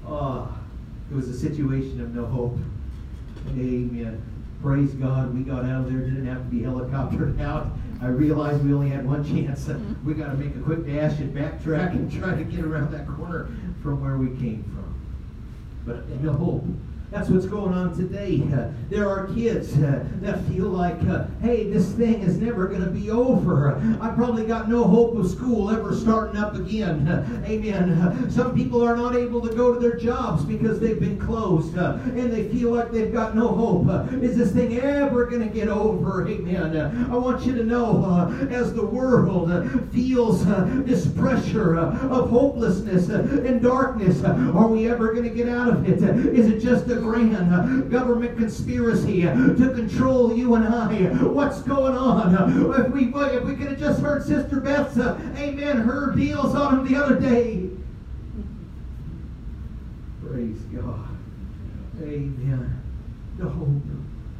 oh, 0.06 0.58
it 1.10 1.14
was 1.14 1.28
a 1.28 1.38
situation 1.38 2.00
of 2.00 2.14
no 2.14 2.26
hope. 2.26 2.58
Amen. 3.50 4.22
Praise 4.62 4.92
God, 4.92 5.34
we 5.34 5.42
got 5.42 5.64
out 5.64 5.84
of 5.84 5.92
there, 5.92 6.00
didn't 6.00 6.26
have 6.26 6.38
to 6.38 6.44
be 6.44 6.60
helicoptered 6.60 7.40
out. 7.42 7.72
I 8.00 8.08
realized 8.08 8.64
we 8.64 8.72
only 8.72 8.88
had 8.88 9.06
one 9.06 9.24
chance. 9.24 9.68
We 10.04 10.14
got 10.14 10.30
to 10.32 10.36
make 10.36 10.54
a 10.56 10.60
quick 10.60 10.86
dash 10.86 11.18
and 11.20 11.34
backtrack 11.34 11.92
and 11.92 12.10
try 12.10 12.34
to 12.34 12.44
get 12.44 12.64
around 12.64 12.92
that 12.92 13.06
corner 13.06 13.48
from 13.82 14.00
where 14.02 14.16
we 14.16 14.28
came 14.38 14.64
from. 14.64 14.94
But 15.86 16.08
no 16.22 16.32
hope. 16.32 16.64
That's 17.14 17.28
what's 17.28 17.46
going 17.46 17.72
on 17.72 17.96
today. 17.96 18.42
Uh, 18.52 18.70
there 18.90 19.08
are 19.08 19.28
kids 19.28 19.72
uh, 19.76 20.04
that 20.14 20.44
feel 20.46 20.64
like, 20.64 21.00
uh, 21.04 21.26
hey, 21.42 21.70
this 21.70 21.92
thing 21.92 22.22
is 22.22 22.38
never 22.38 22.66
going 22.66 22.82
to 22.82 22.90
be 22.90 23.08
over. 23.08 23.80
I 24.00 24.08
probably 24.08 24.44
got 24.44 24.68
no 24.68 24.82
hope 24.82 25.16
of 25.16 25.30
school 25.30 25.70
ever 25.70 25.94
starting 25.94 26.36
up 26.36 26.56
again. 26.56 27.06
Amen. 27.46 28.28
Some 28.32 28.52
people 28.52 28.82
are 28.82 28.96
not 28.96 29.14
able 29.14 29.40
to 29.46 29.54
go 29.54 29.72
to 29.72 29.78
their 29.78 29.96
jobs 29.96 30.44
because 30.44 30.80
they've 30.80 30.98
been 30.98 31.16
closed 31.16 31.78
uh, 31.78 31.98
and 32.02 32.32
they 32.32 32.48
feel 32.48 32.74
like 32.74 32.90
they've 32.90 33.12
got 33.12 33.36
no 33.36 33.46
hope. 33.46 33.86
Uh, 33.86 34.08
is 34.16 34.36
this 34.36 34.50
thing 34.50 34.76
ever 34.80 35.26
going 35.26 35.48
to 35.48 35.54
get 35.54 35.68
over? 35.68 36.26
Amen. 36.26 36.76
I 37.12 37.16
want 37.16 37.46
you 37.46 37.54
to 37.54 37.62
know 37.62 38.04
uh, 38.04 38.48
as 38.50 38.74
the 38.74 38.84
world 38.84 39.52
feels 39.92 40.44
this 40.84 41.06
pressure 41.06 41.76
of 41.76 42.28
hopelessness 42.28 43.08
and 43.08 43.62
darkness, 43.62 44.24
are 44.24 44.66
we 44.66 44.90
ever 44.90 45.12
going 45.12 45.28
to 45.28 45.34
get 45.34 45.48
out 45.48 45.68
of 45.68 45.88
it? 45.88 46.02
Is 46.34 46.48
it 46.48 46.58
just 46.58 46.90
a 46.90 47.03
grand 47.04 47.90
government 47.90 48.38
conspiracy 48.38 49.22
to 49.22 49.72
control 49.74 50.34
you 50.34 50.54
and 50.54 50.66
I? 50.66 50.94
What's 51.22 51.60
going 51.60 51.94
on? 51.94 52.34
If 52.80 52.88
we 52.92 53.12
if 53.14 53.44
we 53.44 53.56
could 53.56 53.68
have 53.68 53.78
just 53.78 54.00
heard 54.00 54.24
Sister 54.24 54.60
Beth's 54.60 54.98
uh, 54.98 55.20
amen 55.36 55.78
her 55.78 56.12
deals 56.16 56.54
on 56.54 56.80
him 56.80 56.92
the 56.92 56.96
other 57.02 57.20
day. 57.20 57.68
Praise 60.26 60.60
God. 60.74 61.08
Amen. 62.00 62.82
No 63.38 63.48
hope. 63.50 63.82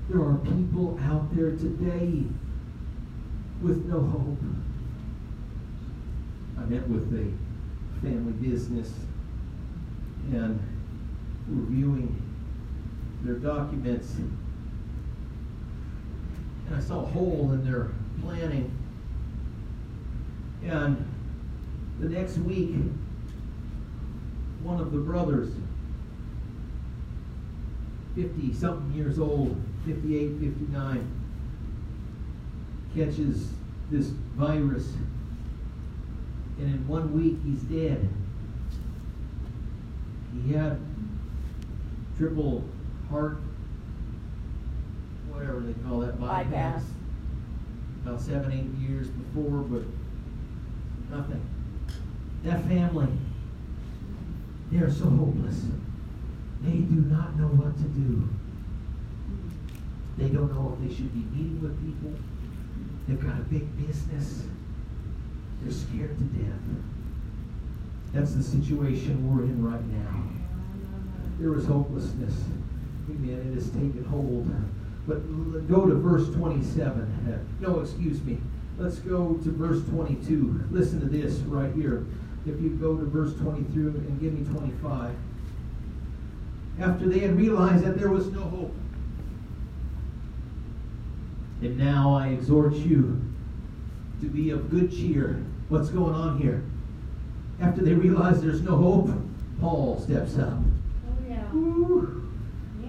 There 0.09 0.23
are 0.23 0.39
people 0.39 0.99
out 1.03 1.35
there 1.37 1.51
today 1.51 2.25
with 3.63 3.85
no 3.87 4.01
hope. 4.01 4.39
I 6.59 6.65
met 6.65 6.89
with 6.89 7.13
a 7.13 8.01
family 8.01 8.33
business 8.33 8.91
and 10.33 10.59
reviewing 11.47 12.34
their 13.25 13.35
documents. 13.35 14.15
And 14.15 14.39
I 16.77 16.81
saw 16.81 17.03
a 17.03 17.07
hole 17.07 17.51
in 17.53 17.65
their 17.65 17.91
planning. 18.23 18.71
And 20.65 21.07
the 22.01 22.09
next 22.09 22.39
week, 22.39 22.75
one 24.63 24.81
of 24.81 24.93
the 24.93 24.99
brothers, 24.99 25.53
50 28.15 28.55
something 28.55 28.95
years 28.95 29.19
old, 29.19 29.61
58, 29.87 30.41
59, 30.41 31.11
catches 32.95 33.49
this 33.91 34.07
virus. 34.37 34.93
And 36.59 36.75
in 36.75 36.89
one 36.89 37.13
week, 37.13 37.37
he's 37.45 37.63
dead. 37.63 38.09
He 40.47 40.53
had 40.53 40.79
triple 42.17 42.65
heart, 43.11 43.39
whatever 45.29 45.61
they 45.61 45.75
call 45.87 46.01
that, 46.01 46.21
bypass. 46.21 46.51
Bypass. 46.53 46.85
About 48.05 48.21
seven, 48.21 48.53
eight 48.53 48.89
years 48.89 49.09
before, 49.09 49.61
but 49.63 49.83
nothing. 51.11 51.41
That 52.43 52.63
family, 52.67 53.09
they 54.71 54.79
are 54.79 54.91
so 54.91 55.09
hopeless. 55.09 55.63
They 56.63 56.79
do 56.79 56.97
not 57.09 57.37
know 57.37 57.47
what 57.47 57.77
to 57.77 57.85
do. 57.85 58.29
They 60.17 60.29
don't 60.29 60.53
know 60.55 60.77
if 60.77 60.89
they 60.89 60.95
should 60.95 61.13
be 61.13 61.21
meeting 61.37 61.61
with 61.63 61.79
people. 61.85 62.13
They've 63.09 63.21
got 63.21 63.39
a 63.39 63.43
big 63.43 63.77
business. 63.77 64.45
They're 65.63 65.73
scared 65.73 66.17
to 66.19 66.25
death. 66.25 66.61
That's 68.13 68.35
the 68.35 68.43
situation 68.43 69.35
we're 69.35 69.45
in 69.45 69.65
right 69.65 69.85
now. 69.87 70.23
There 71.39 71.55
is 71.57 71.67
hopelessness. 71.67 72.35
Amen. 73.11 73.53
It 73.53 73.55
has 73.55 73.71
taken 73.71 74.05
hold. 74.11 74.51
But 75.07 75.69
go 75.69 75.87
to 75.87 75.95
verse 75.95 76.29
27. 76.35 77.47
No, 77.61 77.81
excuse 77.81 78.23
me. 78.23 78.39
Let's 78.79 78.99
go 78.99 79.35
to 79.35 79.51
verse 79.51 79.85
22. 79.91 80.65
Listen 80.71 81.01
to 81.01 81.07
this 81.07 81.39
right 81.41 81.73
here. 81.75 82.07
If 82.47 82.61
you 82.61 82.71
go 82.71 82.97
to 82.97 83.05
verse 83.05 83.35
23 83.37 83.85
and 83.85 84.21
give 84.21 84.33
me 84.33 84.45
25. 84.45 85.15
After 86.81 87.09
they 87.09 87.21
had 87.21 87.37
realized 87.37 87.85
that 87.85 87.99
there 87.99 88.11
was 88.11 88.27
no 88.33 88.41
hope. 88.41 88.75
And 91.63 91.79
now 91.79 92.15
I 92.15 92.29
exhort 92.29 92.75
you 92.75 93.23
to 94.21 94.27
be 94.27 94.51
of 94.51 94.71
good 94.71 94.91
cheer. 94.91 95.45
What's 95.69 95.89
going 95.89 96.15
on 96.15 96.39
here? 96.39 96.63
After 97.61 97.83
they 97.83 97.95
realize 97.95 98.43
there's 98.43 98.61
no 98.61 98.77
hope, 98.77 99.11
Paul 99.61 100.01
steps 100.01 100.37
up. 100.37 100.59
Oh, 100.59 101.29
yeah. 101.29 101.55
Ooh. 101.55 102.24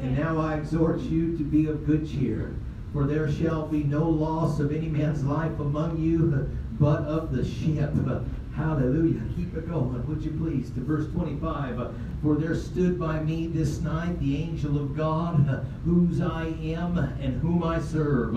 And 0.01 0.17
now 0.17 0.39
I 0.39 0.55
exhort 0.55 0.99
you 1.01 1.37
to 1.37 1.43
be 1.43 1.67
of 1.67 1.85
good 1.85 2.09
cheer, 2.09 2.55
for 2.93 3.05
there 3.05 3.31
shall 3.31 3.67
be 3.67 3.83
no 3.83 4.07
loss 4.07 4.59
of 4.59 4.71
any 4.71 4.87
man's 4.87 5.23
life 5.23 5.59
among 5.59 5.97
you, 5.97 6.49
but 6.79 7.01
of 7.03 7.31
the 7.31 7.43
ship. 7.43 7.93
Hallelujah. 8.55 9.21
Keep 9.35 9.57
it 9.57 9.69
going, 9.69 10.07
would 10.07 10.23
you 10.23 10.31
please, 10.31 10.69
to 10.71 10.79
verse 10.79 11.11
25. 11.11 11.93
For 12.23 12.35
there 12.35 12.55
stood 12.55 12.97
by 12.97 13.19
me 13.19 13.47
this 13.47 13.81
night 13.81 14.17
the 14.19 14.37
angel 14.37 14.77
of 14.77 14.95
God, 14.95 15.67
whose 15.85 16.21
I 16.21 16.47
am 16.63 16.97
and 16.97 17.41
whom 17.41 17.63
I 17.63 17.81
serve. 17.81 18.33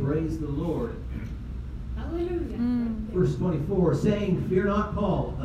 Praise 0.00 0.38
the 0.38 0.46
Lord. 0.46 0.94
Hallelujah. 1.96 2.58
Mm. 2.58 2.94
Verse 3.08 3.34
24, 3.36 3.94
saying, 3.96 4.48
Fear 4.48 4.66
not, 4.66 4.94
Paul, 4.94 5.36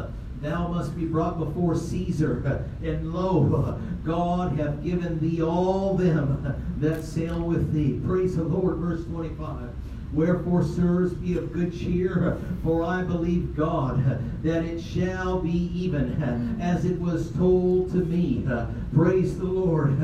thou 0.42 0.68
must 0.68 0.96
be 0.98 1.06
brought 1.06 1.38
before 1.38 1.76
Caesar. 1.76 2.66
And 2.84 3.14
lo, 3.14 3.80
God 4.04 4.58
hath 4.58 4.84
given 4.84 5.20
thee 5.20 5.42
all 5.42 5.96
them 5.96 6.76
that 6.80 7.04
sail 7.04 7.40
with 7.42 7.72
thee. 7.72 8.02
Praise 8.06 8.36
the 8.36 8.44
Lord. 8.44 8.78
Verse 8.78 9.06
25. 9.06 9.70
Wherefore, 10.14 10.64
sirs, 10.64 11.14
be 11.14 11.38
of 11.38 11.54
good 11.54 11.72
cheer, 11.72 12.38
for 12.64 12.84
I 12.84 13.02
believe 13.02 13.56
God 13.56 14.04
that 14.44 14.66
it 14.66 14.82
shall 14.82 15.40
be 15.40 15.72
even 15.74 16.22
as 16.62 16.86
it 16.86 17.00
was 17.00 17.32
told 17.32 17.92
to 17.92 17.98
me. 17.98 18.46
Praise 18.94 19.38
the 19.38 19.46
Lord. 19.46 19.98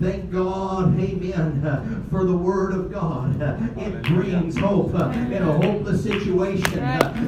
Thank 0.00 0.30
God, 0.30 0.98
amen, 1.00 2.06
for 2.10 2.24
the 2.24 2.36
word 2.36 2.72
of 2.72 2.92
God. 2.92 3.40
It 3.78 4.02
brings 4.04 4.56
hope 4.56 4.94
in 4.94 5.42
a 5.42 5.52
hopeless 5.52 6.04
situation. 6.04 6.78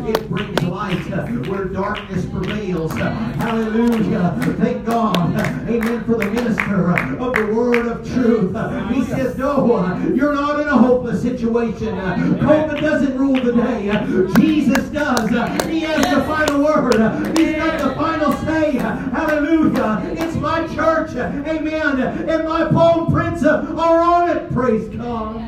It 0.07 0.29
brings 0.29 0.63
light 0.63 0.99
where 1.49 1.65
darkness 1.65 2.27
prevails. 2.27 2.93
Hallelujah. 2.93 4.37
Thank 4.59 4.87
God, 4.87 5.35
amen, 5.71 6.05
for 6.05 6.17
the 6.17 6.31
minister 6.31 6.91
of 6.91 7.35
the 7.35 7.47
word 7.55 7.87
of 7.87 8.07
truth. 8.13 8.51
He 8.93 9.05
says, 9.05 9.37
No, 9.39 9.97
you're 10.15 10.35
not 10.35 10.61
in 10.61 10.69
a 10.69 10.77
hopeless 10.77 11.23
situation. 11.23 11.95
COVID 11.95 12.81
doesn't 12.81 13.17
rule 13.17 13.41
the 13.41 13.53
day. 13.53 13.91
Jesus 14.41 14.89
does. 14.91 15.31
He 15.67 15.81
has 15.81 16.15
the 16.15 16.23
final 16.25 16.65
word. 16.65 17.37
He's 17.39 17.57
got 17.57 17.81
the 17.81 17.95
final 17.95 18.33
say. 18.45 18.73
Hallelujah. 18.73 20.03
It's 20.19 20.37
my 20.37 20.67
church. 20.75 21.11
Amen. 21.13 22.01
And 22.29 22.49
my 22.49 22.69
palm 22.71 23.13
prints 23.13 23.45
are 23.45 24.01
on 24.03 24.31
it. 24.37 24.51
Praise 24.53 24.89
God. 24.89 25.41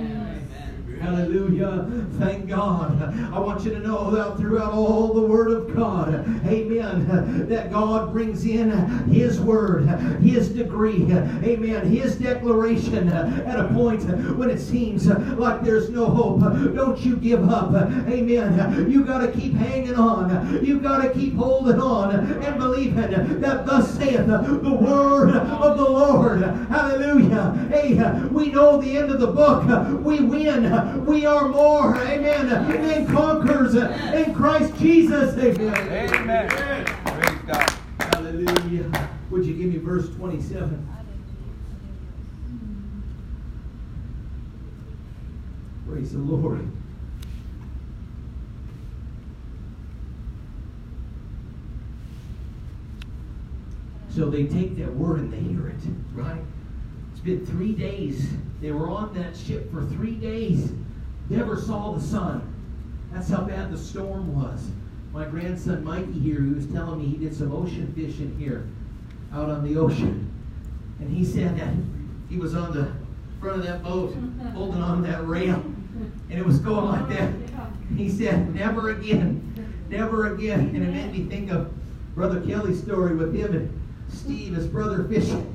Hallelujah. 1.00 2.01
Thank 2.22 2.48
God. 2.48 3.02
I 3.32 3.38
want 3.40 3.64
you 3.64 3.72
to 3.72 3.80
know 3.80 4.08
that 4.12 4.36
throughout 4.36 4.72
all 4.72 5.12
the 5.12 5.22
Word 5.22 5.50
of 5.50 5.74
God, 5.74 6.14
amen, 6.46 7.48
that 7.48 7.72
God 7.72 8.12
brings 8.12 8.46
in 8.46 8.70
His 9.10 9.40
Word, 9.40 9.88
His 10.20 10.48
decree, 10.48 11.02
amen, 11.12 11.90
His 11.90 12.14
declaration 12.16 13.08
at 13.08 13.58
a 13.58 13.74
point 13.74 14.04
when 14.36 14.50
it 14.50 14.60
seems 14.60 15.08
like 15.08 15.62
there's 15.62 15.90
no 15.90 16.06
hope. 16.06 16.40
Don't 16.74 17.00
you 17.00 17.16
give 17.16 17.48
up. 17.50 17.72
Amen. 18.08 18.88
You 18.88 19.04
got 19.04 19.18
to 19.18 19.32
keep 19.32 19.54
hanging 19.54 19.96
on. 19.96 20.64
You 20.64 20.78
got 20.78 21.02
to 21.02 21.12
keep 21.12 21.34
holding 21.34 21.80
on 21.80 22.14
and 22.14 22.58
believing 22.58 23.40
that 23.40 23.66
thus 23.66 23.98
saith 23.98 24.26
the 24.28 24.78
Word 24.80 25.30
of 25.30 25.76
the 25.76 25.84
Lord. 25.84 26.42
Hallelujah. 26.42 27.68
Hey, 27.70 27.94
we 28.28 28.52
know 28.52 28.80
the 28.80 28.96
end 28.96 29.10
of 29.10 29.18
the 29.18 29.26
book. 29.26 29.64
We 30.04 30.20
win. 30.20 31.04
We 31.04 31.26
are 31.26 31.48
more, 31.48 31.94
amen, 32.12 32.48
than 32.48 33.06
conquerors 33.06 33.74
in 33.74 34.34
Christ 34.34 34.76
Jesus. 34.76 35.36
Amen. 35.38 36.14
Amen. 36.14 36.48
Praise 36.48 37.38
God. 37.46 37.70
Hallelujah. 38.00 39.10
Would 39.30 39.46
you 39.46 39.54
give 39.54 39.72
me 39.72 39.78
verse 39.78 40.08
27? 40.10 40.88
Praise 45.88 46.12
the 46.12 46.18
Lord. 46.18 46.68
So 54.14 54.28
they 54.28 54.46
take 54.46 54.76
that 54.76 54.94
word 54.94 55.20
and 55.20 55.32
they 55.32 55.40
hear 55.40 55.68
it, 55.68 55.80
right? 56.14 56.42
It's 57.12 57.20
been 57.20 57.46
three 57.46 57.72
days. 57.72 58.28
They 58.60 58.70
were 58.70 58.88
on 58.88 59.14
that 59.14 59.34
ship 59.34 59.72
for 59.72 59.82
three 59.86 60.16
days. 60.16 60.72
Never 61.32 61.56
saw 61.56 61.92
the 61.92 62.00
sun. 62.00 62.46
That's 63.10 63.30
how 63.30 63.40
bad 63.40 63.72
the 63.72 63.78
storm 63.78 64.34
was. 64.34 64.68
My 65.14 65.24
grandson 65.24 65.82
Mikey 65.82 66.18
here, 66.18 66.42
he 66.42 66.50
was 66.50 66.66
telling 66.66 66.98
me 66.98 67.06
he 67.06 67.16
did 67.16 67.34
some 67.34 67.52
ocean 67.52 67.90
fishing 67.96 68.36
here 68.38 68.68
out 69.32 69.48
on 69.48 69.64
the 69.64 69.80
ocean. 69.80 70.30
And 71.00 71.10
he 71.10 71.24
said 71.24 71.58
that 71.58 71.72
he 72.28 72.36
was 72.36 72.54
on 72.54 72.74
the 72.74 72.92
front 73.40 73.60
of 73.60 73.64
that 73.64 73.82
boat 73.82 74.14
holding 74.52 74.82
on 74.82 75.02
that 75.04 75.26
rail. 75.26 75.54
And 75.54 76.38
it 76.38 76.44
was 76.44 76.58
going 76.58 76.84
like 76.84 77.08
that. 77.16 77.32
He 77.96 78.10
said, 78.10 78.54
never 78.54 78.90
again. 78.90 79.86
Never 79.88 80.34
again. 80.34 80.60
And 80.60 80.82
it 80.82 80.90
made 80.90 81.12
me 81.12 81.34
think 81.34 81.50
of 81.50 81.72
Brother 82.14 82.42
Kelly's 82.42 82.82
story 82.82 83.16
with 83.16 83.34
him 83.34 83.54
and 83.54 83.80
Steve, 84.12 84.54
his 84.54 84.66
brother, 84.66 85.04
fishing. 85.04 85.48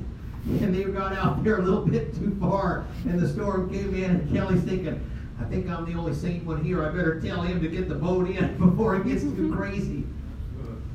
And 0.44 0.74
they 0.74 0.82
got 0.82 1.12
out 1.12 1.44
there 1.44 1.58
a 1.58 1.62
little 1.62 1.86
bit 1.86 2.16
too 2.16 2.36
far. 2.40 2.84
And 3.04 3.20
the 3.20 3.28
storm 3.28 3.72
came 3.72 3.94
in, 3.94 4.10
and 4.10 4.32
Kelly's 4.32 4.62
thinking, 4.62 5.08
I 5.40 5.44
think 5.44 5.68
I'm 5.68 5.84
the 5.84 5.98
only 5.98 6.14
sane 6.14 6.44
one 6.44 6.64
here. 6.64 6.84
I 6.84 6.88
better 6.88 7.20
tell 7.20 7.42
him 7.42 7.60
to 7.60 7.68
get 7.68 7.88
the 7.88 7.94
boat 7.94 8.28
in 8.28 8.58
before 8.58 8.96
it 8.96 9.06
gets 9.06 9.22
too 9.22 9.54
crazy. 9.54 10.04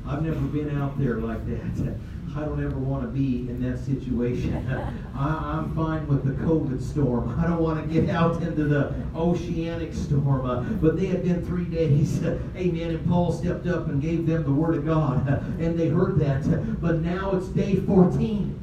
I've 0.06 0.22
never 0.22 0.40
been 0.40 0.78
out 0.80 0.98
there 0.98 1.18
like 1.18 1.46
that. 1.46 1.96
I 2.36 2.40
don't 2.40 2.62
ever 2.64 2.76
want 2.76 3.04
to 3.04 3.08
be 3.08 3.48
in 3.48 3.62
that 3.62 3.78
situation. 3.78 4.68
I, 5.16 5.28
I'm 5.28 5.74
fine 5.74 6.06
with 6.08 6.24
the 6.24 6.32
COVID 6.44 6.82
storm. 6.82 7.38
I 7.38 7.46
don't 7.46 7.62
want 7.62 7.80
to 7.80 8.00
get 8.00 8.10
out 8.10 8.42
into 8.42 8.64
the 8.64 8.92
oceanic 9.14 9.94
storm. 9.94 10.44
Uh, 10.44 10.62
but 10.62 10.98
they 10.98 11.06
had 11.06 11.22
been 11.22 11.46
three 11.46 11.64
days. 11.64 12.22
Amen. 12.56 12.90
And 12.90 13.08
Paul 13.08 13.32
stepped 13.32 13.68
up 13.68 13.86
and 13.86 14.02
gave 14.02 14.26
them 14.26 14.42
the 14.42 14.52
word 14.52 14.74
of 14.74 14.84
God. 14.84 15.28
And 15.60 15.78
they 15.78 15.88
heard 15.88 16.18
that. 16.18 16.80
But 16.80 17.02
now 17.02 17.36
it's 17.36 17.46
day 17.48 17.76
14. 17.76 18.60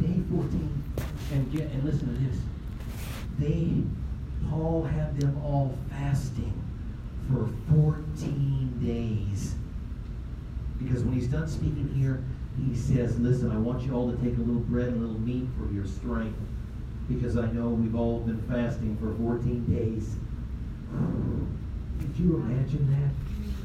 Day 0.00 0.22
14. 0.30 0.84
And 1.32 1.52
get 1.52 1.62
and 1.62 1.82
listen 1.82 2.14
to 2.14 2.30
this. 2.30 2.40
They 3.38 3.82
Paul 4.48 4.84
had 4.84 5.18
them 5.20 5.40
all 5.44 5.76
fasting 5.90 6.52
for 7.30 7.48
14 7.74 8.80
days 8.82 9.54
Because 10.78 11.02
when 11.02 11.14
he's 11.14 11.26
done 11.28 11.48
speaking 11.48 11.92
here, 11.96 12.22
he 12.64 12.74
says, 12.76 13.18
Listen, 13.18 13.50
I 13.50 13.58
want 13.58 13.82
you 13.82 13.92
all 13.92 14.10
to 14.10 14.16
take 14.18 14.36
a 14.36 14.40
little 14.40 14.62
bread 14.62 14.88
and 14.88 14.98
a 14.98 15.00
little 15.00 15.20
meat 15.20 15.48
for 15.58 15.72
your 15.72 15.86
strength. 15.86 16.38
Because 17.08 17.36
I 17.36 17.46
know 17.52 17.68
we've 17.68 17.94
all 17.94 18.20
been 18.20 18.40
fasting 18.42 18.96
for 18.96 19.14
14 19.14 19.64
days. 19.66 20.16
Could 22.00 22.18
you 22.18 22.36
imagine 22.36 22.90
that? 22.90 23.10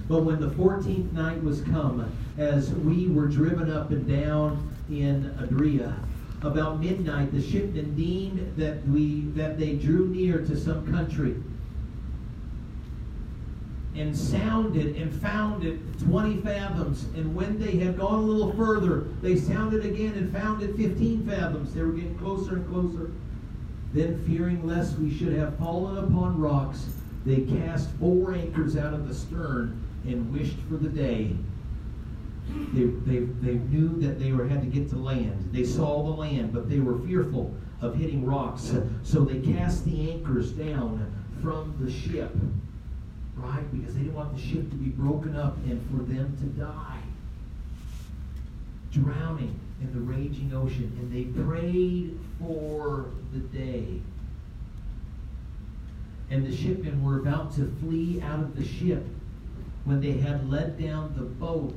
But 0.08 0.24
when 0.24 0.42
the 0.42 0.50
14th 0.50 1.12
night 1.14 1.42
was 1.44 1.62
come, 1.62 2.12
as 2.38 2.72
we 2.72 3.08
were 3.08 3.28
driven 3.28 3.72
up 3.72 3.92
and 3.92 4.08
down 4.08 4.76
in 4.90 5.36
Adria, 5.42 5.96
about 6.44 6.80
midnight 6.80 7.32
the 7.32 7.42
shipmen 7.42 7.96
deemed 7.96 8.56
that 8.58 8.86
we 8.88 9.22
that 9.36 9.60
they 9.60 9.74
drew 9.74 10.08
near 10.08 10.40
to 10.40 10.58
some 10.58 10.92
country 10.92 11.36
and 13.96 14.16
sounded 14.16 14.96
and 14.96 15.14
found 15.22 15.64
it 15.64 16.00
20 16.00 16.38
fathoms. 16.38 17.06
And 17.16 17.36
when 17.36 17.60
they 17.60 17.78
had 17.78 17.98
gone 17.98 18.20
a 18.20 18.22
little 18.22 18.54
further, 18.54 19.02
they 19.22 19.36
sounded 19.36 19.86
again 19.86 20.14
and 20.14 20.32
found 20.34 20.64
it 20.64 20.76
15 20.78 21.28
fathoms. 21.28 21.74
They 21.74 21.82
were 21.82 21.92
getting 21.92 22.18
closer 22.18 22.56
and 22.56 22.70
closer. 22.70 23.12
Then, 23.94 24.24
fearing 24.26 24.66
lest 24.66 24.98
we 24.98 25.16
should 25.16 25.34
have 25.34 25.58
fallen 25.58 25.98
upon 25.98 26.40
rocks, 26.40 26.86
they 27.26 27.42
cast 27.42 27.90
four 28.00 28.34
anchors 28.34 28.78
out 28.78 28.94
of 28.94 29.08
the 29.08 29.14
stern 29.14 29.84
and 30.06 30.32
wished 30.32 30.58
for 30.70 30.76
the 30.76 30.90
day. 30.90 31.36
They, 32.74 32.84
they, 32.84 33.20
they 33.20 33.56
knew 33.56 34.00
that 34.02 34.20
they 34.20 34.32
were, 34.32 34.48
had 34.48 34.62
to 34.62 34.68
get 34.68 34.90
to 34.90 34.98
land. 34.98 35.50
They 35.52 35.64
saw 35.64 36.04
the 36.04 36.10
land, 36.10 36.54
but 36.54 36.70
they 36.70 36.80
were 36.80 37.00
fearful 37.00 37.54
of 37.82 37.96
hitting 37.96 38.26
rocks. 38.26 38.74
So 39.04 39.22
they 39.22 39.40
cast 39.54 39.86
the 39.86 40.12
anchors 40.12 40.52
down 40.52 41.14
from 41.42 41.76
the 41.80 41.92
ship 41.92 42.36
right? 43.42 43.72
Because 43.72 43.94
they 43.96 44.02
didn't 44.02 44.16
want 44.16 44.36
the 44.36 44.42
ship 44.42 44.70
to 44.70 44.76
be 44.76 44.90
broken 44.90 45.36
up 45.36 45.58
and 45.66 45.82
for 45.90 46.04
them 46.04 46.36
to 46.38 46.46
die. 46.60 47.00
Drowning 48.92 49.60
in 49.82 49.94
the 49.94 50.00
raging 50.00 50.54
ocean. 50.54 50.96
And 51.00 51.12
they 51.12 51.24
prayed 51.44 52.20
for 52.40 53.12
the 53.34 53.40
day. 53.40 54.02
And 56.30 56.46
the 56.46 56.56
shipmen 56.56 57.04
were 57.04 57.20
about 57.20 57.54
to 57.56 57.74
flee 57.82 58.22
out 58.22 58.40
of 58.40 58.56
the 58.56 58.66
ship 58.66 59.06
when 59.84 60.00
they 60.00 60.14
had 60.14 60.50
let 60.50 60.80
down 60.80 61.14
the 61.18 61.24
boat 61.24 61.76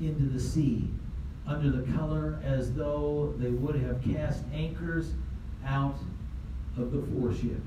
into 0.00 0.24
the 0.24 0.40
sea 0.40 0.88
under 1.46 1.70
the 1.70 1.92
color 1.92 2.38
as 2.44 2.72
though 2.74 3.34
they 3.38 3.50
would 3.50 3.76
have 3.76 4.02
cast 4.02 4.42
anchors 4.52 5.12
out 5.66 5.96
of 6.76 6.92
the 6.92 7.02
foreship. 7.12 7.60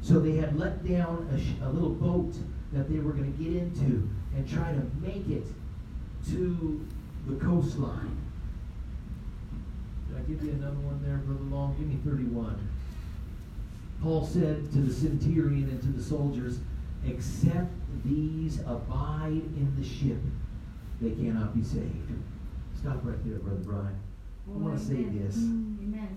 So 0.00 0.18
they 0.18 0.36
had 0.36 0.58
let 0.58 0.86
down 0.86 1.28
a, 1.32 1.66
a 1.66 1.70
little 1.70 1.90
boat 1.90 2.34
that 2.72 2.88
they 2.90 2.98
were 2.98 3.12
going 3.12 3.32
to 3.32 3.42
get 3.42 3.54
into 3.54 4.08
and 4.34 4.48
try 4.48 4.72
to 4.72 4.82
make 5.00 5.28
it 5.28 5.46
to 6.30 6.86
the 7.26 7.36
coastline. 7.36 8.16
Did 10.08 10.18
I 10.18 10.20
give 10.22 10.42
you 10.42 10.52
another 10.52 10.76
one 10.76 11.02
there, 11.04 11.18
Brother 11.18 11.44
Long? 11.44 11.74
Give 11.78 11.88
me 11.88 11.98
31. 12.04 12.68
Paul 14.02 14.26
said 14.26 14.70
to 14.72 14.78
the 14.78 14.92
centurion 14.92 15.64
and 15.64 15.80
to 15.80 15.88
the 15.88 16.02
soldiers, 16.02 16.58
Except 17.06 17.72
these 18.04 18.60
abide 18.60 19.30
in 19.56 19.72
the 19.78 19.86
ship, 19.86 20.18
they 21.00 21.10
cannot 21.10 21.54
be 21.54 21.62
saved. 21.62 22.12
Stop 22.78 23.00
right 23.02 23.18
there, 23.24 23.38
Brother 23.38 23.60
Brian. 23.60 23.98
I 24.48 24.58
want 24.58 24.78
to 24.78 24.84
say 24.84 25.02
this. 25.02 25.36
Mm, 25.36 25.82
amen. 25.82 26.16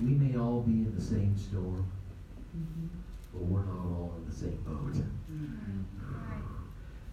We 0.00 0.14
may 0.14 0.38
all 0.38 0.60
be 0.60 0.72
in 0.72 0.94
the 0.94 1.02
same 1.02 1.36
storm, 1.36 1.86
mm-hmm. 2.56 2.86
but 3.32 3.42
we're 3.42 3.64
not 3.64 3.86
all 3.86 4.14
in 4.16 4.28
the 4.28 4.34
same 4.34 4.56
boat. 4.66 4.94
Mm-hmm. 4.94 5.82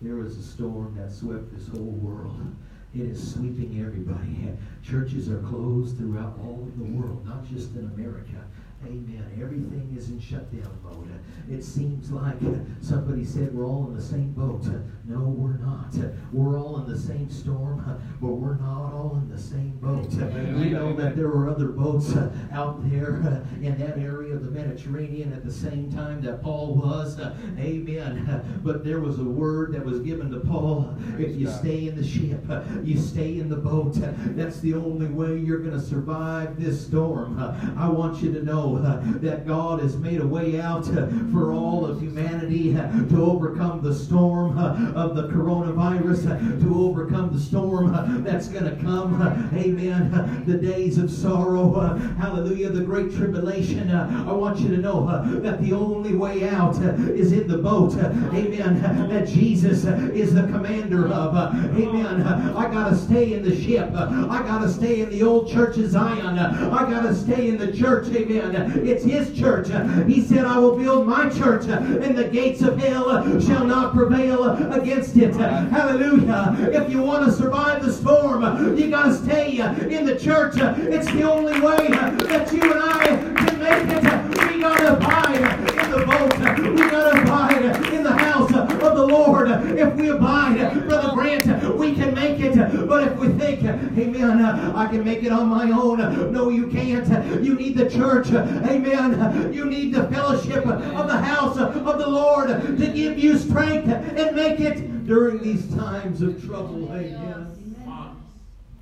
There 0.02 0.16
was 0.16 0.38
a 0.38 0.44
storm 0.44 0.96
that 0.98 1.12
swept 1.12 1.54
this 1.54 1.68
whole 1.68 2.00
world. 2.02 2.56
It 2.96 3.02
is 3.02 3.34
sweeping 3.34 3.82
everybody. 3.86 4.48
Churches 4.84 5.30
are 5.30 5.42
closed 5.42 5.98
throughout 5.98 6.40
all 6.42 6.64
of 6.64 6.78
the 6.78 6.86
world, 6.86 7.26
not 7.26 7.46
just 7.48 7.76
in 7.76 7.92
America. 7.94 8.46
Amen. 8.86 9.26
Everything 9.42 9.94
is 9.98 10.10
in 10.10 10.20
shutdown 10.20 10.80
mode. 10.84 11.08
It 11.50 11.64
seems 11.64 12.12
like 12.12 12.38
somebody 12.82 13.26
said 13.26 13.54
we're 13.54 13.66
all 13.66 13.88
in 13.88 13.96
the 13.96 14.02
same 14.02 14.32
boat. 14.32 14.64
No, 15.06 15.20
we're 15.20 15.58
not. 15.58 15.94
We're 16.32 16.60
all 16.60 16.78
in 16.80 16.92
the 16.92 16.98
same 16.98 17.30
storm, 17.30 18.02
but 18.22 18.28
we're 18.28 18.56
not 18.56 18.94
all 18.94 19.20
in 19.22 19.30
the 19.30 19.42
same 19.42 19.78
boat. 19.82 20.12
We 20.12 20.70
know 20.70 20.96
that 20.96 21.16
there 21.16 21.28
were 21.28 21.50
other 21.50 21.70
boats 21.70 22.16
out 22.54 22.90
there 22.90 23.44
in 23.62 23.78
that 23.80 23.98
area 23.98 24.36
of 24.36 24.46
the 24.46 24.52
Mediterranean 24.52 25.34
at 25.34 25.44
the 25.44 25.52
same 25.52 25.92
time 25.92 26.22
that 26.22 26.42
Paul 26.42 26.76
was. 26.76 27.20
Amen. 27.58 28.62
But 28.64 28.86
there 28.86 29.00
was 29.00 29.20
a 29.20 29.24
word 29.24 29.74
that 29.74 29.84
was 29.84 30.00
given 30.02 30.32
to 30.32 30.40
Paul. 30.40 30.96
If 31.18 31.36
you 31.36 31.50
stay 31.50 31.88
in 31.88 31.96
the 31.96 32.08
ship, 32.08 32.46
you 32.84 32.98
stay 32.98 33.40
in 33.40 33.50
the 33.50 33.58
boat. 33.58 33.96
That's 34.36 34.60
the 34.60 34.76
only 34.76 35.08
way 35.08 35.38
you're 35.38 35.60
going 35.60 35.78
to 35.78 35.86
survive 35.86 36.60
this 36.62 36.86
storm. 36.86 37.40
I 37.78 37.90
want 37.90 38.22
you 38.22 38.32
to 38.34 38.44
know 38.44 38.69
Uh, 38.78 39.02
that 39.20 39.48
God 39.48 39.82
has 39.82 39.98
made 39.98 40.22
a 40.22 40.28
way 40.28 40.62
out 40.62 40.88
uh, 40.90 41.08
for 41.32 41.52
all 41.52 41.86
of 41.86 42.00
humanity 42.00 42.76
uh, 42.78 42.88
to 43.08 43.24
overcome 43.24 43.82
the 43.82 43.94
storm 43.94 44.58
of 44.96 45.16
the 45.16 45.24
coronavirus, 45.30 46.62
to 46.62 46.76
overcome 46.76 47.34
the 47.34 47.40
storm 47.40 48.24
that's 48.24 48.48
going 48.48 48.66
to 48.66 48.76
come. 48.84 49.22
Amen. 49.54 50.44
The 50.46 50.58
days 50.58 50.98
of 50.98 51.12
sorrow. 51.12 51.98
Hallelujah. 52.20 52.70
The 52.70 52.82
great 52.82 53.12
tribulation. 53.14 53.92
I 53.92 54.32
want 54.32 54.60
you 54.60 54.70
to 54.70 54.78
know 54.78 55.06
that 55.42 55.62
the 55.62 55.74
only 55.74 56.16
way 56.16 56.48
out 56.48 56.78
is 56.78 57.32
in 57.32 57.48
the 57.48 57.58
boat. 57.58 57.94
Amen. 57.96 58.82
That 59.10 59.28
Jesus 59.28 59.86
is 59.86 60.34
the 60.34 60.44
commander 60.44 61.08
of. 61.08 61.36
Amen. 61.36 62.22
I 62.24 62.72
got 62.72 62.90
to 62.90 62.96
stay 62.96 63.34
in 63.34 63.44
the 63.44 63.60
ship. 63.62 63.90
I 63.94 64.44
got 64.44 64.60
to 64.60 64.70
stay 64.70 65.02
in 65.02 65.10
the 65.10 65.24
old 65.24 65.50
church 65.50 65.78
of 65.78 65.90
Zion. 65.90 66.38
I 66.38 66.90
got 66.90 67.02
to 67.02 67.16
stay 67.16 67.50
in 67.50 67.58
the 67.58 67.72
church. 67.72 68.08
Amen. 68.10 68.59
It's 68.86 69.04
his 69.04 69.38
church. 69.38 69.68
He 70.08 70.22
said, 70.22 70.46
I 70.46 70.58
will 70.60 70.76
build 70.78 71.08
my 71.08 71.30
church, 71.30 71.66
and 71.66 72.18
the 72.18 72.26
gates 72.26 72.62
of 72.62 72.78
hell 72.78 73.40
shall 73.40 73.66
not 73.66 73.94
prevail 73.94 74.46
against 74.72 75.16
it. 75.18 75.36
Hallelujah. 75.36 76.56
If 76.72 76.92
you 76.92 77.02
want 77.02 77.26
to 77.26 77.32
survive 77.32 77.84
the 77.84 77.92
storm, 77.92 78.44
you 78.78 78.90
got 78.90 79.06
to 79.06 79.14
stay 79.14 79.60
in 79.60 80.06
the 80.06 80.18
church. 80.18 80.56
It's 80.58 81.12
the 81.12 81.24
only 81.24 81.60
way 81.60 81.88
that 81.88 82.52
you 82.52 82.62
and 82.62 82.82
I 82.84 83.06
can 83.46 83.60
make 83.60 83.88
it. 83.98 84.04
We 84.54 84.62
got 84.62 84.78
to 84.80 84.98
abide 84.98 85.36
in 85.84 85.92
the 85.92 86.06
boat. 86.06 86.34
We 86.60 86.76
got 86.90 87.12
to 87.14 87.22
abide 87.22 87.94
in 87.94 88.04
the 88.04 88.12
house 88.12 88.54
of 88.54 88.96
the 88.96 88.99
Lord. 89.10 89.50
If 89.50 89.94
we 89.96 90.10
abide, 90.10 90.88
Brother 90.88 91.14
Grant, 91.14 91.46
we 91.78 91.96
can 91.96 92.14
make 92.14 92.40
it. 92.40 92.56
But 92.88 93.08
if 93.08 93.18
we 93.18 93.30
think, 93.30 93.64
amen, 93.64 94.42
I 94.44 94.88
can 94.88 95.04
make 95.04 95.24
it 95.24 95.32
on 95.32 95.48
my 95.48 95.72
own, 95.72 96.32
no, 96.32 96.50
you 96.50 96.68
can't. 96.68 97.08
You 97.44 97.56
need 97.56 97.78
the 97.78 97.90
church. 97.90 98.32
Amen. 98.32 99.54
You 99.54 99.66
need 99.66 99.94
the 99.94 100.08
fellowship 100.10 100.66
of 100.66 101.08
the 101.08 101.18
house 101.18 101.58
of 101.58 101.74
the 101.74 102.08
Lord 102.08 102.50
to 102.50 102.88
give 102.94 103.18
you 103.18 103.38
strength 103.38 103.88
and 103.88 104.36
make 104.36 104.60
it 104.60 105.06
during 105.06 105.42
these 105.42 105.68
times 105.76 106.22
of 106.22 106.46
trouble. 106.46 106.90
Amen. 106.94 107.56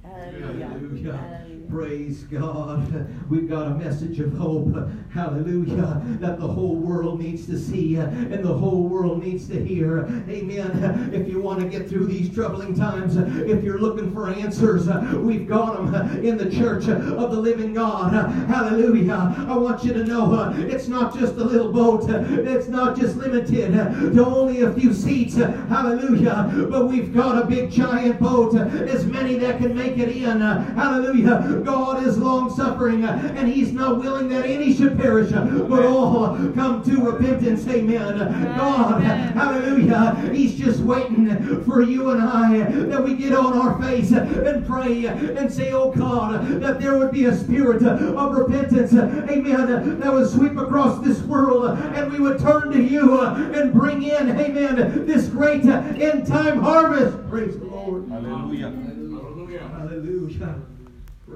Hallelujah. 0.04 1.47
Praise 1.70 2.24
God. 2.24 3.08
We've 3.30 3.50
got 3.50 3.68
a 3.68 3.72
message 3.72 4.22
of 4.22 4.34
hope. 4.34 4.74
Hallelujah. 5.14 6.02
That 6.20 6.40
the 6.40 6.48
whole 6.48 6.76
world 6.76 7.20
needs 7.20 7.46
to 7.48 7.58
see 7.58 7.96
and 7.96 8.44
the 8.44 8.54
whole 8.54 8.88
world 8.88 9.22
needs 9.22 9.50
to 9.50 9.64
hear. 9.64 10.06
Amen. 10.30 11.12
If 11.14 11.28
you 11.28 11.42
want 11.42 11.60
to 11.60 11.68
get 11.68 11.90
through 11.90 12.08
these 12.08 12.34
troubling 12.34 12.74
times, 12.74 13.18
if 13.18 13.64
you're 13.64 13.80
looking 13.80 14.14
for 14.14 14.30
answers, 14.30 14.88
we've 15.16 15.48
got 15.48 15.92
them 15.92 16.26
in 16.26 16.38
the 16.38 16.50
church 16.50 16.88
of 16.88 17.32
the 17.32 17.40
living 17.40 17.74
God. 17.74 18.14
Hallelujah. 18.48 19.36
I 19.50 19.58
want 19.58 19.84
you 19.84 19.92
to 19.94 20.06
know 20.06 20.54
it's 20.56 20.88
not 20.88 21.18
just 21.18 21.36
a 21.36 21.44
little 21.44 21.72
boat, 21.72 22.10
it's 22.10 22.68
not 22.68 22.98
just 22.98 23.18
limited 23.18 23.74
to 23.74 24.26
only 24.26 24.62
a 24.62 24.72
few 24.74 24.94
seats. 24.94 25.36
Hallelujah. 25.36 26.68
But 26.70 26.88
we've 26.88 27.14
got 27.14 27.44
a 27.44 27.46
big 27.46 27.72
giant 27.72 28.20
boat, 28.20 28.56
as 28.56 29.06
many 29.06 29.36
that 29.40 29.58
can 29.58 29.76
make 29.76 29.98
it 29.98 30.16
in. 30.16 30.40
Hallelujah. 30.40 31.57
God 31.64 32.06
is 32.06 32.18
long 32.18 32.54
suffering, 32.54 33.04
and 33.04 33.48
He's 33.48 33.74
not 33.74 34.00
willing 34.00 34.30
that 34.30 34.46
any 34.46 34.74
should 34.74 34.98
perish, 34.98 35.32
but 35.32 35.86
all 35.86 36.36
come 36.54 36.84
to 36.84 37.12
repentance. 37.12 37.68
Amen. 37.68 38.18
God, 38.58 39.02
hallelujah. 39.02 40.32
He's 40.34 40.56
just 40.56 40.82
waiting 40.82 41.64
for 41.64 41.82
you 41.82 42.12
and 42.12 42.22
I 42.22 42.60
that 42.60 43.04
we 43.04 43.16
get 43.16 43.34
on 43.34 43.58
our 43.58 43.82
face 43.82 44.12
and 44.12 44.66
pray 44.66 45.06
and 45.06 45.52
say, 45.52 45.72
Oh 45.72 45.92
God, 45.92 46.48
that 46.62 46.80
there 46.80 46.98
would 46.98 47.12
be 47.12 47.26
a 47.26 47.36
spirit 47.36 47.84
of 47.84 48.38
repentance. 48.38 48.94
Amen. 48.94 50.00
That 50.00 50.14
would 50.14 50.30
sweep 50.30 50.58
across 50.58 51.04
this 51.06 51.22
world, 51.22 51.78
and 51.78 52.12
we 52.12 52.20
would 52.20 52.40
turn 52.40 52.72
to 52.72 52.82
you 52.82 53.22
and 53.22 53.74
bring 53.74 54.04
in, 54.04 54.40
amen, 54.40 55.06
this 55.06 55.28
great 55.28 55.66
end 55.66 56.28
time 56.28 56.60
harvest. 56.60 57.18
Praise 57.30 57.58
the 57.58 57.66
Lord. 57.66 58.08
Hallelujah. 58.10 58.70
Hallelujah. 58.70 58.98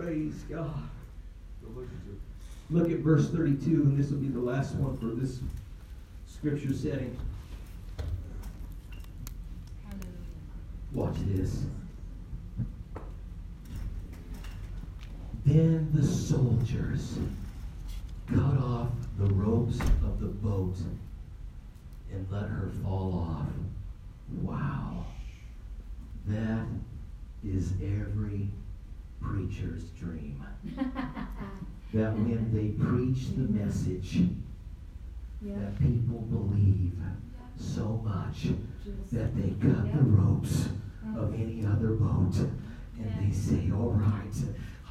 Praise 0.02 0.44
God. 0.50 0.90
Look 2.72 2.90
at 2.90 3.00
verse 3.00 3.30
32, 3.30 3.70
and 3.84 3.98
this 4.00 4.10
will 4.10 4.18
be 4.18 4.30
the 4.30 4.40
last 4.40 4.74
one 4.74 4.98
for 4.98 5.06
this 5.06 5.40
scripture 6.26 6.74
setting. 6.74 7.16
Watch 10.92 11.18
this. 11.28 11.66
Then 15.46 15.92
the 15.94 16.04
soldiers 16.04 17.20
cut 18.28 18.58
off 18.58 18.90
the 19.20 19.32
ropes 19.36 19.80
of 20.04 20.20
the 20.20 20.28
boat 20.28 20.78
and 22.12 22.26
let 22.32 22.50
her 22.50 22.72
fall 22.84 23.28
off. 23.30 23.48
Wow. 24.42 25.06
That 26.26 26.66
is 27.44 27.74
every 27.84 28.48
preacher's 29.22 29.84
dream. 29.92 30.44
that 31.94 32.14
when 32.14 32.50
they 32.54 32.70
preach 32.84 33.36
the 33.36 33.48
message, 33.52 34.22
Yeah. 35.42 35.56
that 35.60 35.80
people 35.80 36.20
believe 36.22 36.94
so 37.58 38.02
much 38.04 38.48
that 39.12 39.36
they 39.36 39.50
cut 39.60 39.92
the 39.94 40.04
ropes 40.04 40.70
of 41.18 41.34
any 41.34 41.66
other 41.66 41.90
boat 41.96 42.36
and 42.36 43.12
they 43.20 43.34
say, 43.34 43.72
All 43.74 43.92
right, 43.92 44.34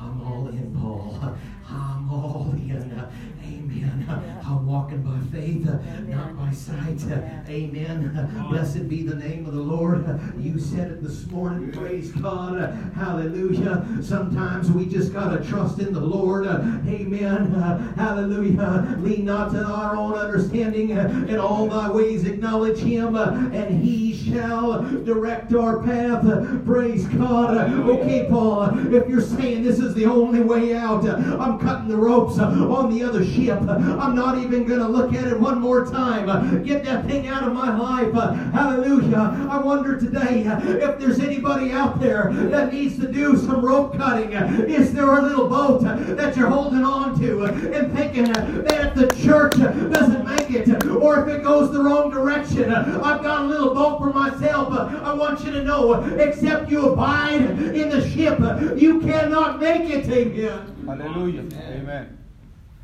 I'm 0.01 0.21
all 0.23 0.49
in, 0.49 0.75
Paul. 0.79 1.37
I'm 1.68 2.11
all 2.11 2.51
in. 2.55 3.07
Amen. 3.44 4.40
I'm 4.44 4.66
walking 4.66 5.03
by 5.03 5.18
faith, 5.37 5.68
uh, 5.68 5.79
not 6.09 6.37
by 6.37 6.53
sight. 6.53 7.01
Amen. 7.49 8.46
Blessed 8.51 8.88
be 8.88 9.03
the 9.03 9.14
name 9.14 9.46
of 9.46 9.55
the 9.55 9.61
Lord. 9.61 10.05
You 10.38 10.59
said 10.59 10.90
it 10.90 11.03
this 11.03 11.27
morning. 11.27 11.73
Praise 11.73 12.11
God. 12.12 12.92
Hallelujah. 12.94 13.87
Sometimes 14.03 14.70
we 14.70 14.87
just 14.87 15.12
got 15.12 15.37
to 15.37 15.49
trust 15.49 15.79
in 15.79 15.92
the 15.92 16.01
Lord. 16.01 16.46
Amen. 16.46 17.53
Hallelujah. 17.96 18.96
Lean 18.99 19.27
not 19.27 19.53
to 19.53 19.64
our 19.64 19.96
own 19.96 20.14
understanding. 20.14 20.90
In 20.90 21.38
all 21.38 21.68
thy 21.68 21.90
ways 21.90 22.25
acknowledge 22.27 22.79
him, 22.79 23.14
and 23.16 23.83
he 23.83 24.14
shall 24.16 24.83
direct 25.05 25.55
our 25.55 25.83
path. 25.83 26.25
Praise 26.64 27.07
God. 27.07 27.73
Okay, 27.88 28.27
Paul, 28.29 28.94
if 28.94 29.09
you're 29.09 29.20
saying 29.20 29.62
this 29.62 29.79
is 29.79 29.94
the 29.94 30.07
only 30.07 30.40
way 30.40 30.75
out, 30.75 31.05
I'm 31.09 31.49
cutting 31.58 31.88
the 31.88 31.96
ropes 31.96 32.38
on 32.38 32.92
the 32.92 33.02
other 33.02 33.24
ship. 33.24 33.60
I'm 33.60 34.14
not 34.14 34.38
even 34.38 34.64
going 34.64 34.80
to 34.80 34.88
look 34.88 35.12
at 35.14 35.26
it 35.26 35.38
one 35.38 35.60
more 35.60 35.84
time. 35.86 36.62
Get 36.62 36.84
that 36.84 37.06
thing 37.06 37.28
out 37.28 37.44
of 37.44 37.52
my 37.52 37.76
life. 37.76 38.12
Hallelujah. 38.52 39.48
I 39.50 39.58
wonder 39.58 39.98
today 39.98 40.42
if 40.42 40.98
there's 40.98 41.20
anybody 41.20 41.72
out 41.72 42.00
there 42.00 42.32
that 42.32 42.72
needs 42.72 42.98
to 42.98 43.10
do 43.10 43.36
some 43.36 43.64
rope 43.64 43.96
cutting. 43.96 44.32
Is 44.32 44.92
there 44.92 45.18
a 45.18 45.22
little 45.22 45.48
boat 45.48 45.82
that 45.82 46.36
you're 46.36 46.48
holding 46.48 46.84
on 46.84 47.18
to 47.20 47.44
and 47.44 47.92
thinking 47.96 48.32
that 48.32 48.86
if 48.86 48.94
the 48.94 49.08
church 49.22 49.54
doesn't 49.54 50.24
make 50.24 50.50
it 50.50 50.86
or 50.86 51.20
if 51.22 51.28
it 51.36 51.42
goes 51.42 51.72
the 51.72 51.82
wrong 51.82 52.10
direction, 52.10 52.72
I've 52.72 53.22
got 53.22 53.42
a 53.42 53.46
little 53.46 53.74
boat 53.74 53.98
for 53.98 54.12
myself. 54.12 54.72
I 54.72 55.12
want 55.14 55.44
you 55.44 55.52
to 55.52 55.64
know, 55.64 55.94
except 56.18 56.70
you 56.70 56.90
abide 56.90 57.42
in 57.42 57.88
the 57.88 58.08
ship, 58.08 58.38
you 58.80 59.00
cannot 59.00 59.60
make 59.60 59.90
it. 59.90 60.08
Amen. 60.10 60.76
Hallelujah. 60.87 61.40
Amen. 61.40 62.19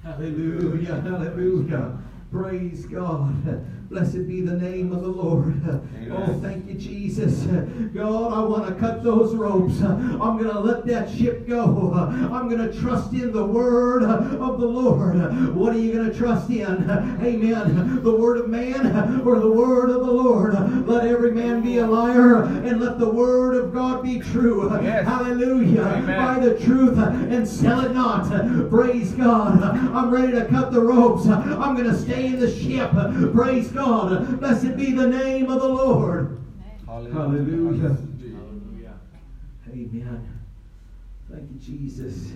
Hallelujah. 0.03 1.01
Hallelujah. 1.01 1.99
Praise 2.31 2.87
God. 2.87 3.67
Blessed 3.88 4.27
be 4.27 4.40
the 4.40 4.57
name 4.57 4.92
of 4.92 5.01
the 5.01 5.09
Lord. 5.09 5.55
Oh, 6.11 6.38
thank 6.42 6.68
you, 6.68 6.75
Jesus. 6.75 7.44
God, 7.94 8.33
I 8.33 8.40
want 8.40 8.66
to 8.68 8.75
cut 8.75 9.05
those 9.05 9.35
ropes. 9.35 9.81
I'm 9.81 10.38
going 10.38 10.51
to 10.51 10.59
let 10.59 10.87
that 10.87 11.09
ship 11.09 11.46
go. 11.46 11.92
I'm 11.94 12.49
going 12.49 12.68
to 12.68 12.81
trust 12.81 13.12
in 13.12 13.33
the 13.33 13.44
word 13.44 14.03
of 14.03 14.61
the 14.61 14.66
Lord. 14.66 15.55
What 15.55 15.75
are 15.75 15.79
you 15.79 15.92
going 15.92 16.11
to 16.11 16.16
trust 16.16 16.51
in? 16.51 16.90
Amen. 17.22 18.03
The 18.03 18.14
word 18.14 18.38
of 18.38 18.49
man 18.49 19.22
or 19.25 19.38
the 19.38 19.51
word 19.51 19.90
of 19.90 20.05
the 20.05 20.12
Lord? 20.12 20.87
Let 20.87 21.07
every 21.07 21.31
man 21.31 21.62
be 21.62 21.79
a 21.79 21.87
liar 21.87 22.42
and 22.42 22.81
let 22.81 22.99
the 22.99 23.09
word 23.09 23.55
of 23.55 23.72
God 23.72 24.03
be 24.03 24.18
true. 24.18 24.68
Yes. 24.83 25.07
Hallelujah. 25.07 25.83
Amen. 25.83 26.25
Buy 26.25 26.40
the 26.44 26.59
truth 26.59 26.99
and 26.99 27.46
sell 27.46 27.81
it 27.81 27.92
not. 27.92 28.29
Praise 28.68 29.12
God. 29.12 29.62
I'm 29.62 30.11
ready 30.11 30.33
to 30.33 30.44
cut 30.46 30.72
the 30.72 30.81
ropes. 30.81 31.27
I'm 31.27 31.77
going 31.77 31.88
to 31.88 31.96
stay 31.96 32.27
in 32.27 32.40
the 32.40 32.53
ship. 32.53 32.90
Praise 33.33 33.68
God. 33.68 33.76
Blessed 33.77 34.77
be 34.77 34.93
the 34.93 35.07
name 35.07 35.51
of 35.51 35.61
the 35.61 35.69
Lord. 35.69 36.39
Hallelujah. 36.87 37.97
Hallelujah. 38.33 38.95
Amen. 39.69 40.41
Thank 41.31 41.51
you, 41.51 41.59
Jesus. 41.59 42.33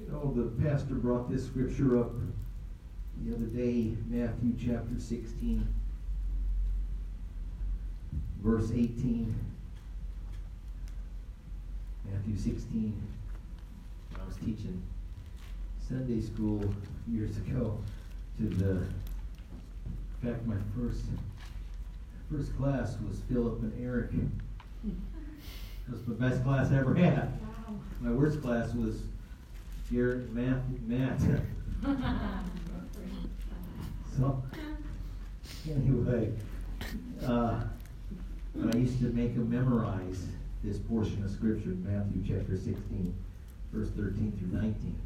You 0.00 0.10
know, 0.10 0.32
the 0.34 0.62
pastor 0.62 0.94
brought 0.94 1.30
this 1.30 1.46
scripture 1.46 1.98
up 2.00 2.10
the 3.24 3.34
other 3.34 3.46
day, 3.46 3.94
Matthew 4.08 4.54
chapter 4.58 4.98
16, 4.98 5.66
verse 8.42 8.70
18. 8.72 9.34
Matthew 12.10 12.36
16. 12.36 13.02
I 14.14 14.26
was 14.26 14.36
teaching 14.36 14.82
Sunday 15.88 16.20
school 16.20 16.72
years 17.10 17.36
ago 17.38 17.78
to 18.38 18.48
the, 18.48 18.86
in 20.22 20.28
fact, 20.28 20.46
my 20.46 20.56
first 20.76 21.02
first 22.30 22.56
class 22.56 22.96
was 23.08 23.20
Philip 23.30 23.60
and 23.62 23.72
Eric. 23.82 24.10
That 24.82 25.92
was 25.92 26.04
the 26.04 26.14
best 26.14 26.42
class 26.44 26.70
I 26.70 26.78
ever 26.78 26.94
had. 26.94 27.32
Wow. 27.40 27.76
My 28.00 28.10
worst 28.10 28.42
class 28.42 28.74
was 28.74 29.02
Garrett, 29.90 30.30
Matt, 30.32 30.60
Matt. 30.86 31.18
So, 34.16 34.42
anyway, 35.70 36.32
uh, 37.24 37.60
I 38.72 38.76
used 38.76 38.98
to 38.98 39.06
make 39.06 39.34
them 39.34 39.48
memorize 39.48 40.26
this 40.64 40.78
portion 40.78 41.24
of 41.24 41.30
Scripture 41.30 41.70
in 41.70 41.84
Matthew 41.84 42.36
chapter 42.36 42.56
16, 42.56 43.14
verse 43.72 43.90
13 43.90 44.32
through 44.38 44.60
19. 44.60 44.98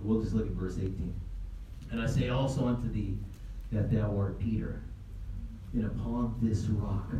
We'll 0.00 0.20
just 0.20 0.34
look 0.34 0.46
at 0.46 0.52
verse 0.52 0.78
18. 0.78 1.14
And 1.92 2.02
I 2.02 2.06
say 2.06 2.30
also 2.30 2.66
unto 2.66 2.92
thee 2.92 3.16
that 3.72 3.90
thou 3.90 4.16
art 4.16 4.38
Peter, 4.38 4.80
and 5.72 5.86
upon 5.86 6.34
this 6.42 6.66
rock 6.66 7.10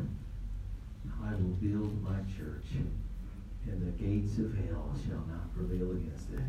I 1.24 1.30
will 1.34 1.56
build 1.60 2.02
my 2.02 2.18
church, 2.36 2.66
and 3.66 3.80
the 3.80 4.02
gates 4.02 4.38
of 4.38 4.54
hell 4.66 4.94
shall 5.06 5.24
not 5.28 5.54
prevail 5.54 5.90
against 5.92 6.30
it. 6.30 6.40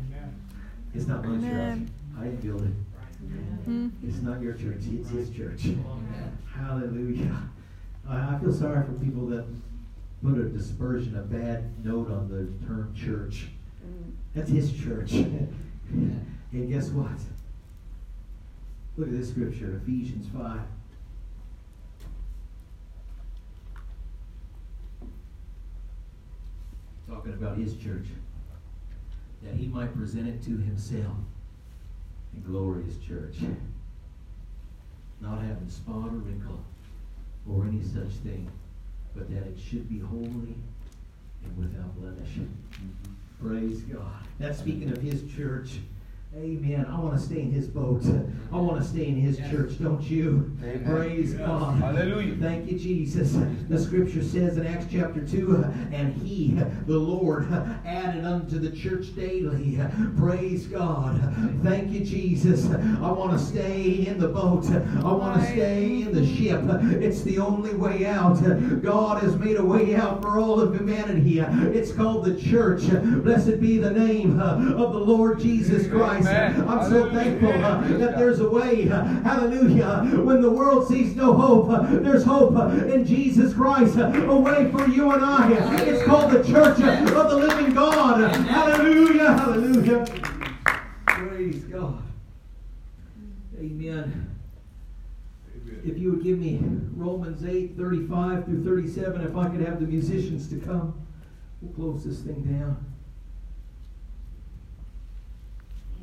It's 0.94 1.06
not 1.06 1.24
my 1.24 1.36
church. 1.36 1.44
Amen. 1.44 1.90
I 2.18 2.26
build 2.28 2.62
it. 2.62 2.74
Mhm. 3.66 3.90
It's 4.02 4.20
not 4.20 4.42
your 4.42 4.52
church, 4.54 4.82
it's 4.92 5.08
his 5.10 5.30
church. 5.30 5.68
Hallelujah. 6.54 7.36
I, 8.06 8.34
I 8.34 8.38
feel 8.38 8.52
sorry 8.52 8.84
for 8.84 8.92
people 8.92 9.26
that 9.28 9.46
put 10.22 10.36
a 10.38 10.44
dispersion, 10.44 11.16
a 11.16 11.22
bad 11.22 11.84
note 11.84 12.10
on 12.10 12.28
the 12.28 12.66
term 12.66 12.94
church. 12.94 13.48
That's 14.34 14.50
his 14.50 14.72
church. 14.72 15.12
and 15.92 16.68
guess 16.68 16.90
what? 16.90 17.10
Look 18.96 19.08
at 19.08 19.18
this 19.18 19.30
scripture, 19.30 19.80
Ephesians 19.82 20.28
5. 20.32 20.60
Talking 27.08 27.32
about 27.32 27.58
his 27.58 27.76
church. 27.76 28.06
That 29.42 29.54
he 29.54 29.66
might 29.66 29.94
present 29.96 30.28
it 30.28 30.42
to 30.44 30.50
himself 30.50 31.16
a 32.36 32.40
glorious 32.40 32.96
church, 32.98 33.36
not 35.20 35.40
having 35.40 35.68
spot 35.68 36.08
or 36.08 36.18
wrinkle 36.18 36.64
or 37.48 37.66
any 37.66 37.82
such 37.82 38.12
thing, 38.22 38.50
but 39.14 39.28
that 39.30 39.46
it 39.46 39.58
should 39.58 39.88
be 39.88 39.98
holy 39.98 40.56
and 41.44 41.56
without 41.58 41.94
blemish. 41.96 42.28
Mm-hmm. 42.30 43.46
Praise 43.46 43.82
God. 43.82 44.26
That's 44.38 44.58
speaking 44.58 44.90
of 44.90 45.02
his 45.02 45.22
church. 45.36 45.80
Amen. 46.36 46.84
I 46.90 46.98
want 46.98 47.14
to 47.16 47.24
stay 47.24 47.42
in 47.42 47.52
his 47.52 47.68
boat. 47.68 48.02
I 48.52 48.56
want 48.56 48.82
to 48.82 48.88
stay 48.88 49.06
in 49.06 49.14
his 49.14 49.38
church, 49.38 49.80
don't 49.80 50.02
you? 50.02 50.52
Amen. 50.64 50.84
Praise 50.84 51.34
God. 51.34 51.78
Hallelujah. 51.78 52.34
Thank 52.40 52.68
you, 52.68 52.76
Jesus. 52.76 53.36
The 53.68 53.78
scripture 53.78 54.22
says 54.22 54.56
in 54.56 54.66
Acts 54.66 54.86
chapter 54.90 55.24
2, 55.24 55.64
and 55.92 56.12
he, 56.22 56.56
the 56.86 56.98
Lord, 56.98 57.46
added 57.84 58.24
unto 58.24 58.58
the 58.58 58.70
church 58.70 59.14
daily. 59.14 59.78
Praise 60.16 60.66
God. 60.66 61.20
Thank 61.62 61.92
you, 61.92 62.04
Jesus. 62.04 62.68
I 62.68 63.12
want 63.12 63.30
to 63.32 63.38
stay 63.38 64.04
in 64.08 64.18
the 64.18 64.28
boat. 64.28 64.66
I 64.66 65.12
want 65.12 65.40
to 65.40 65.46
stay 65.46 66.02
in 66.02 66.12
the 66.12 66.26
ship. 66.26 66.62
It's 67.00 67.22
the 67.22 67.38
only 67.38 67.74
way 67.74 68.06
out. 68.06 68.42
God 68.82 69.22
has 69.22 69.36
made 69.36 69.56
a 69.56 69.64
way 69.64 69.94
out 69.94 70.20
for 70.20 70.40
all 70.40 70.60
of 70.60 70.74
humanity. 70.74 71.38
It's 71.38 71.92
called 71.92 72.24
the 72.24 72.34
church. 72.40 72.82
Blessed 73.22 73.60
be 73.60 73.78
the 73.78 73.92
name 73.92 74.40
of 74.40 74.92
the 74.92 74.98
Lord 74.98 75.38
Jesus 75.38 75.86
Christ. 75.86 76.23
Amen. 76.26 76.68
I'm 76.68 76.88
so 76.88 77.10
thankful 77.10 77.52
that 77.52 78.16
there's 78.16 78.40
a 78.40 78.48
way. 78.48 78.86
Hallelujah. 78.86 80.08
When 80.22 80.40
the 80.40 80.50
world 80.50 80.88
sees 80.88 81.14
no 81.14 81.34
hope, 81.34 81.88
there's 82.02 82.24
hope 82.24 82.56
in 82.88 83.04
Jesus 83.04 83.52
Christ. 83.54 83.96
A 83.98 84.36
way 84.36 84.70
for 84.70 84.88
you 84.88 85.12
and 85.12 85.24
I. 85.24 85.52
It's 85.82 86.04
called 86.04 86.32
the 86.32 86.42
church 86.42 86.80
of 86.80 87.30
the 87.30 87.36
living 87.36 87.74
God. 87.74 88.34
Hallelujah. 88.46 89.32
Hallelujah. 89.32 90.06
Praise 91.06 91.64
God. 91.64 92.02
Amen. 93.58 94.30
Amen. 95.54 95.80
if 95.84 95.98
you 95.98 96.10
would 96.12 96.22
give 96.22 96.38
me 96.38 96.60
Romans 96.96 97.44
8, 97.44 97.76
35 97.76 98.44
through 98.44 98.64
37, 98.64 99.20
if 99.20 99.36
I 99.36 99.48
could 99.48 99.60
have 99.60 99.80
the 99.80 99.86
musicians 99.86 100.48
to 100.48 100.56
come, 100.56 101.06
we'll 101.60 101.72
close 101.74 102.04
this 102.04 102.20
thing 102.20 102.42
down. 102.42 102.93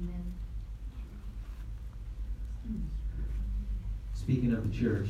Amen. 0.01 0.33
Speaking 4.13 4.53
of 4.53 4.69
the 4.69 4.77
church, 4.77 5.07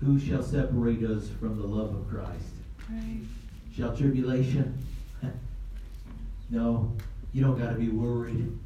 who 0.00 0.18
shall 0.18 0.42
separate 0.42 1.02
us 1.02 1.28
from 1.40 1.58
the 1.58 1.66
love 1.66 1.94
of 1.94 2.08
Christ? 2.08 2.54
Right. 2.90 3.20
Shall 3.76 3.96
tribulation? 3.96 4.78
no, 6.50 6.92
you 7.32 7.42
don't 7.42 7.58
got 7.58 7.70
to 7.70 7.74
be 7.74 7.88
worried. 7.88 8.58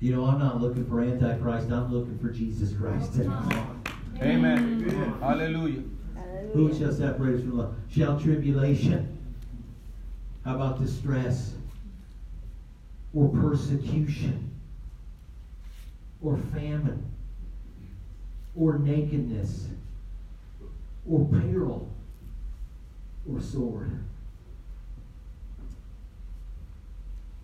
You 0.00 0.14
know, 0.14 0.24
I'm 0.26 0.38
not 0.38 0.60
looking 0.60 0.86
for 0.86 1.00
Antichrist, 1.00 1.70
I'm 1.70 1.92
looking 1.92 2.18
for 2.18 2.28
Jesus 2.28 2.72
Christ. 2.76 3.18
Amen. 4.20 5.18
Hallelujah. 5.20 5.82
Who 6.52 6.72
shall 6.76 6.92
separate 6.92 7.36
us 7.36 7.40
from 7.40 7.58
love? 7.58 7.74
Shall 7.90 8.18
tribulation? 8.18 9.18
How 10.44 10.54
about 10.56 10.78
distress? 10.80 11.54
Or 13.14 13.28
persecution? 13.28 14.50
Or 16.20 16.36
famine? 16.52 17.04
Or 18.56 18.78
nakedness? 18.78 19.68
Or 21.08 21.26
peril? 21.26 21.88
Or 23.30 23.40
sword? 23.40 23.90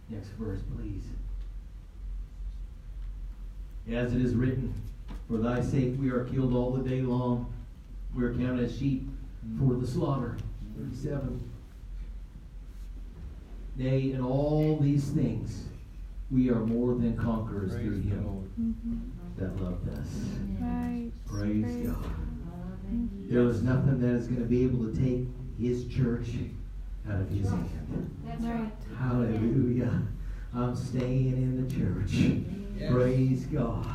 Next 0.09 0.28
verse, 0.30 0.61
please. 0.76 1.04
As 3.94 4.12
it 4.12 4.20
is 4.20 4.35
written, 4.35 4.74
For 5.28 5.38
thy 5.38 5.62
sake 5.62 5.94
we 5.98 6.11
are 6.11 6.24
killed 6.24 6.54
all 6.54 6.72
the 6.72 6.88
day 6.88 7.00
long. 7.00 7.52
We 8.14 8.24
are 8.24 8.35
counted 8.35 8.64
as 8.64 8.76
sheep 8.76 9.09
for 9.59 9.74
the 9.74 9.87
slaughter. 9.87 10.37
37. 10.76 11.50
Nay, 13.80 14.12
in 14.12 14.20
all 14.20 14.76
these 14.76 15.08
things 15.08 15.64
we 16.30 16.50
are 16.50 16.60
more 16.60 16.94
than 16.94 17.16
conquerors 17.16 17.72
through 17.72 17.90
Praise 17.92 18.02
the 18.04 18.08
him 18.10 18.36
Mm-hmm. 18.60 18.98
that 19.38 19.58
loved 19.62 19.88
us. 19.88 20.08
Right. 20.60 21.10
Praise 21.26 21.86
God. 21.86 22.04
Amen. 22.04 23.26
There 23.30 23.42
is 23.48 23.62
nothing 23.62 24.00
that 24.00 24.10
is 24.16 24.26
going 24.26 24.40
to 24.40 24.46
be 24.46 24.64
able 24.64 24.84
to 24.84 24.92
take 25.00 25.26
his 25.58 25.86
church 25.86 26.28
out 27.08 27.22
of 27.22 27.30
his 27.30 27.48
hand. 27.48 28.10
That's 28.26 28.42
Right. 28.42 28.60
right. 28.60 28.72
Hallelujah. 28.98 30.02
I'm 30.54 30.76
staying 30.76 31.32
in 31.38 31.66
the 31.66 31.74
church. 31.74 32.12
Yes. 32.78 32.92
Praise 32.92 33.44
God. 33.46 33.86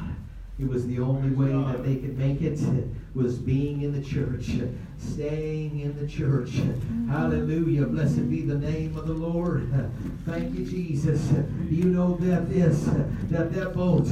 It 0.57 0.67
was 0.67 0.87
the 0.87 0.99
only 0.99 1.29
way 1.29 1.51
that 1.51 1.83
they 1.83 1.97
could 1.97 2.17
make 2.17 2.41
it 2.41 2.59
was 3.13 3.37
being 3.37 3.81
in 3.83 3.91
the 3.93 4.01
church, 4.01 4.49
staying 5.05 5.79
in 5.79 5.97
the 5.99 6.07
church. 6.07 6.51
Hallelujah. 7.09 7.85
Blessed 7.85 8.29
be 8.29 8.41
the 8.41 8.55
name 8.55 8.97
of 8.97 9.07
the 9.07 9.13
Lord. 9.13 9.71
Thank 10.25 10.57
you, 10.57 10.65
Jesus. 10.65 11.31
You 11.69 11.85
know 11.85 12.17
that 12.17 12.49
this, 12.49 12.85
that 13.29 13.53
that 13.53 13.73
boat, 13.73 14.07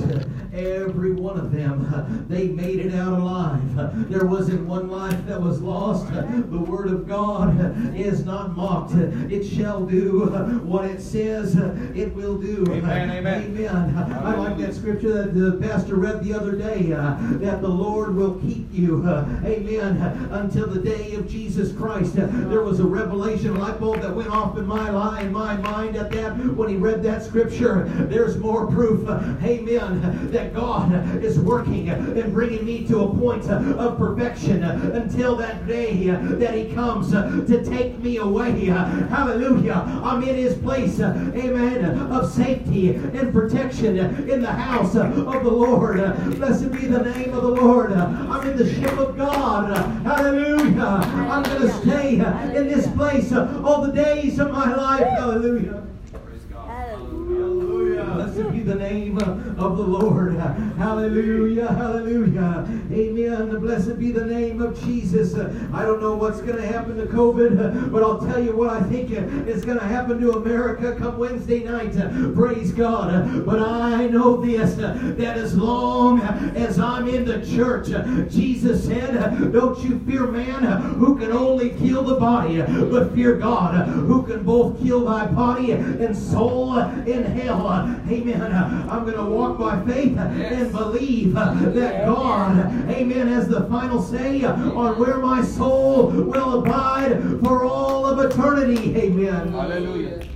every 0.54 1.12
one 1.12 1.40
of 1.40 1.52
them, 1.52 2.26
they 2.30 2.48
made 2.48 2.80
it 2.80 2.94
out 2.94 3.20
alive. 3.20 4.10
There 4.10 4.26
wasn't 4.26 4.68
one 4.68 4.90
life 4.90 5.26
that 5.26 5.42
was 5.42 5.62
lost. 5.62 6.12
The 6.14 6.60
word 6.60 6.88
of 6.88 7.08
God 7.08 7.96
is 7.96 8.26
not 8.26 8.56
mocked. 8.56 8.94
It 8.94 9.44
shall 9.44 9.86
do 9.86 10.28
what 10.64 10.86
it 10.86 11.02
says 11.02 11.56
it 11.96 12.14
will 12.14 12.38
do. 12.38 12.66
Amen, 12.70 13.10
amen. 13.10 13.44
Amen. 13.44 13.96
I 14.14 14.36
like 14.36 14.58
that 14.60 14.74
scripture 14.74 15.14
that 15.14 15.34
the 15.34 15.58
pastor 15.68 15.96
read 15.96 16.24
the 16.24 16.34
other 16.34 16.54
day 16.54 16.94
uh, 16.94 17.16
that 17.40 17.62
the 17.62 17.68
Lord 17.68 18.16
will 18.16 18.36
keep 18.36 18.68
you. 18.72 19.08
amen. 19.08 19.98
Until 20.32 20.68
the 20.68 20.80
day 20.84 21.16
of 21.16 21.28
Jesus 21.30 21.72
Christ. 21.74 22.18
Uh, 22.18 22.28
there 22.50 22.62
was 22.62 22.80
a 22.80 22.84
revelation 22.84 23.58
light 23.60 23.80
bulb 23.80 24.02
that 24.02 24.14
went 24.14 24.30
off 24.30 24.58
in 24.58 24.66
my 24.66 24.90
line, 24.90 25.32
my 25.32 25.56
mind 25.58 25.96
at 25.96 26.12
that 26.12 26.34
when 26.56 26.70
he 26.70 26.76
read 26.76 27.02
that 27.04 27.24
scripture. 27.24 27.86
There's 28.10 28.38
more 28.38 28.68
proof. 28.68 29.08
uh, 29.08 29.22
amen. 29.44 30.32
That 30.32 30.54
God 30.54 31.24
is 31.24 31.40
working 31.40 31.90
and 31.90 32.34
bringing 32.34 32.66
me 32.66 32.86
to 32.88 33.00
a 33.02 33.16
point 33.16 33.50
uh, 33.50 33.56
of 33.78 33.98
perfection 33.98 34.64
until 34.64 35.36
that 35.38 35.68
day 35.68 36.08
that 36.08 36.54
he 36.54 36.74
comes 36.74 37.12
to 37.12 37.64
take 37.64 37.98
me 38.00 38.18
away. 38.18 38.66
Hallelujah. 38.66 40.02
I'm 40.04 40.24
in 40.24 40.36
his 40.36 40.56
place. 40.58 41.00
Amen. 41.00 41.86
Of 42.12 42.32
safety 42.32 42.96
and 42.96 43.32
protection 43.34 43.98
in 44.30 44.42
the 44.42 44.52
house 44.52 44.96
of 44.96 45.16
the 45.16 45.52
Lord. 45.52 45.98
Blessed 46.38 46.72
be 46.72 46.88
the 46.88 47.04
name 47.04 47.34
of 47.34 47.44
the 47.44 47.50
Lord. 47.50 47.94
I'm 47.94 48.48
in 48.50 48.58
the 48.58 48.72
ship 48.74 48.98
of 48.98 49.18
God. 49.18 49.72
Uh, 49.72 50.24
Hallelujah. 50.72 51.30
I'm 51.30 51.44
going 51.44 51.62
to 51.62 51.74
stay 51.82 52.14
in 52.58 52.68
this 52.68 52.88
place 52.94 53.34
all 53.34 53.86
the 53.86 53.92
days 53.92 54.40
of 54.40 54.52
my 54.52 54.74
life. 54.74 55.08
Hallelujah. 55.08 55.86
Praise 56.26 56.44
God. 56.44 56.70
Hallelujah. 56.70 58.06
Blessed 58.06 58.52
be 58.52 58.53
the 58.66 58.76
name 58.76 59.18
of 59.18 59.78
the 59.78 59.84
Lord. 59.84 60.36
Hallelujah. 60.36 61.68
Hallelujah. 61.68 62.68
Amen. 62.92 63.60
Blessed 63.60 64.00
be 64.00 64.12
the 64.12 64.26
name 64.26 64.62
of 64.62 64.82
Jesus. 64.86 65.36
I 65.74 65.84
don't 65.84 66.02
know 66.02 66.16
what's 66.16 66.42
going 66.42 66.58
to 66.58 66.66
happen 66.68 66.98
to 66.98 67.06
COVID, 67.06 67.92
but 67.92 68.04
I'll 68.04 68.20
tell 68.20 68.44
you 68.44 68.56
what 68.56 68.70
I 68.70 68.82
think 68.84 69.12
is 69.12 69.66
going 69.66 69.80
to 69.80 69.86
happen 69.86 70.20
to 70.22 70.32
America 70.34 70.96
come 70.98 71.18
Wednesday 71.18 71.64
night. 71.64 71.94
Praise 72.36 72.72
God. 72.72 73.46
But 73.46 73.60
I 73.60 74.08
know 74.08 74.38
this 74.42 74.76
that 74.76 75.38
as 75.38 75.58
long 75.58 76.22
as 76.22 76.80
I'm 76.80 77.08
in 77.08 77.26
the 77.26 77.46
church, 77.46 77.88
Jesus 78.32 78.86
said, 78.86 79.52
Don't 79.52 79.80
you 79.84 80.00
fear 80.06 80.28
man 80.28 80.64
who 80.94 81.18
can 81.18 81.32
only 81.32 81.72
kill 81.72 82.04
the 82.04 82.16
body, 82.16 82.62
but 82.62 83.14
fear 83.14 83.36
God 83.36 83.88
who 83.88 84.24
can 84.24 84.44
both 84.44 84.82
kill 84.82 85.06
thy 85.06 85.26
body 85.28 85.72
and 85.72 86.16
soul 86.16 86.78
in 86.80 87.24
hell. 87.24 87.68
Amen. 88.10 88.53
I'm 88.54 89.04
going 89.06 89.18
to 89.18 89.26
walk 89.26 89.58
by 89.58 89.82
faith 89.86 90.18
and 90.18 90.72
believe 90.72 91.34
that 91.34 92.06
God, 92.06 92.90
amen, 92.90 93.28
has 93.28 93.48
the 93.48 93.66
final 93.66 94.02
say 94.02 94.44
on 94.44 95.00
where 95.00 95.18
my 95.18 95.44
soul 95.44 96.08
will 96.08 96.60
abide 96.60 97.40
for 97.44 97.64
all 97.64 98.06
of 98.06 98.20
eternity. 98.20 98.96
Amen. 98.98 99.52
Hallelujah. 99.52 100.28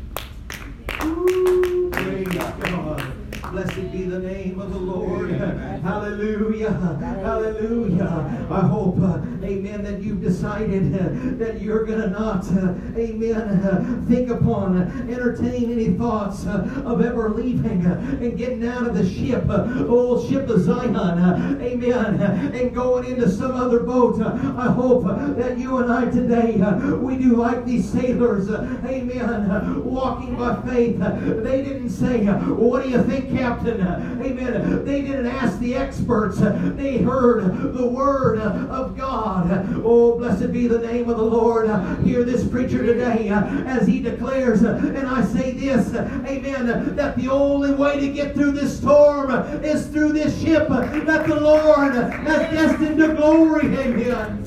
Praise 1.92 2.28
God. 2.28 3.14
Blessed 3.52 3.92
be 3.94 4.04
the 4.04 4.20
name 4.20 4.60
of 4.60 4.74
the 4.74 4.80
Lord. 4.80 5.32
Hallelujah. 5.32 6.72
Hallelujah. 6.72 8.48
I 8.50 8.62
hope, 8.62 9.00
uh, 9.02 9.20
amen, 9.48 9.84
that 9.84 10.02
you've 10.02 10.22
decided 10.22 10.94
uh, 10.94 11.10
that 11.38 11.62
you're 11.62 11.86
going 11.86 12.02
to 12.02 12.10
not, 12.10 12.44
uh, 12.52 12.74
amen, 12.98 13.64
uh, 13.64 14.04
think 14.08 14.30
upon, 14.30 14.78
uh, 14.78 15.12
entertain 15.12 15.72
any 15.72 15.94
thoughts 15.94 16.46
uh, 16.46 16.84
of 16.86 17.02
ever 17.02 17.30
leaving 17.30 17.86
uh, 17.86 17.98
and 18.22 18.38
getting 18.38 18.68
out 18.68 18.86
of 18.86 18.96
the 18.96 19.08
ship, 19.08 19.46
old 19.90 20.28
ship 20.30 20.48
of 20.50 20.62
Zion, 20.62 21.62
amen, 21.62 22.22
and 22.54 22.76
going 22.76 23.06
into 23.06 23.30
some 23.30 23.56
other 23.56 23.80
boat. 23.80 24.22
I 24.22 24.72
hope 24.72 25.04
that 25.38 25.58
you 25.58 25.78
and 25.78 25.92
I 25.92 26.06
today, 26.06 26.58
we 26.98 27.18
do 27.18 27.36
like 27.36 27.66
these 27.66 27.90
sailors, 27.90 28.50
amen, 28.50 29.84
walking 29.86 30.36
by 30.36 30.62
faith. 30.64 31.00
They 31.00 31.64
didn't 31.64 31.90
say, 31.90 32.26
What 32.26 32.84
do 32.84 32.90
you 32.90 33.02
think, 33.04 33.30
Captain? 33.32 33.82
Amen. 33.82 34.86
They 34.86 35.02
didn't 35.02 35.28
ask 35.28 35.60
the 35.60 35.76
experts. 35.76 36.40
They 36.40 37.00
heard 37.00 37.74
the 37.74 37.88
word 37.88 38.40
of 38.40 38.98
God. 38.98 39.37
Uh, 39.38 39.82
Oh, 39.84 40.18
blessed 40.18 40.52
be 40.52 40.68
the 40.68 40.80
name 40.80 41.10
of 41.10 41.18
the 41.18 41.24
Lord. 41.24 41.70
Hear 42.04 42.24
this 42.24 42.46
preacher 42.48 42.86
today 42.86 43.30
uh, 43.30 43.46
as 43.66 43.88
he 43.88 44.02
declares, 44.02 44.64
uh, 44.64 44.76
and 44.84 45.08
I 45.08 45.24
say 45.24 45.52
this, 45.52 45.94
uh, 45.94 46.10
Amen, 46.26 46.96
that 46.96 47.16
the 47.16 47.30
only 47.30 47.74
way 47.74 48.00
to 48.00 48.10
get 48.10 48.34
through 48.34 48.52
this 48.52 48.78
storm 48.78 49.32
is 49.64 49.88
through 49.88 50.14
this 50.14 50.42
ship 50.42 50.68
that 50.68 51.28
the 51.28 51.40
Lord 51.40 51.94
has 51.94 52.52
destined 52.52 52.98
to 52.98 53.14
glory. 53.14 53.68
Amen. 53.78 54.44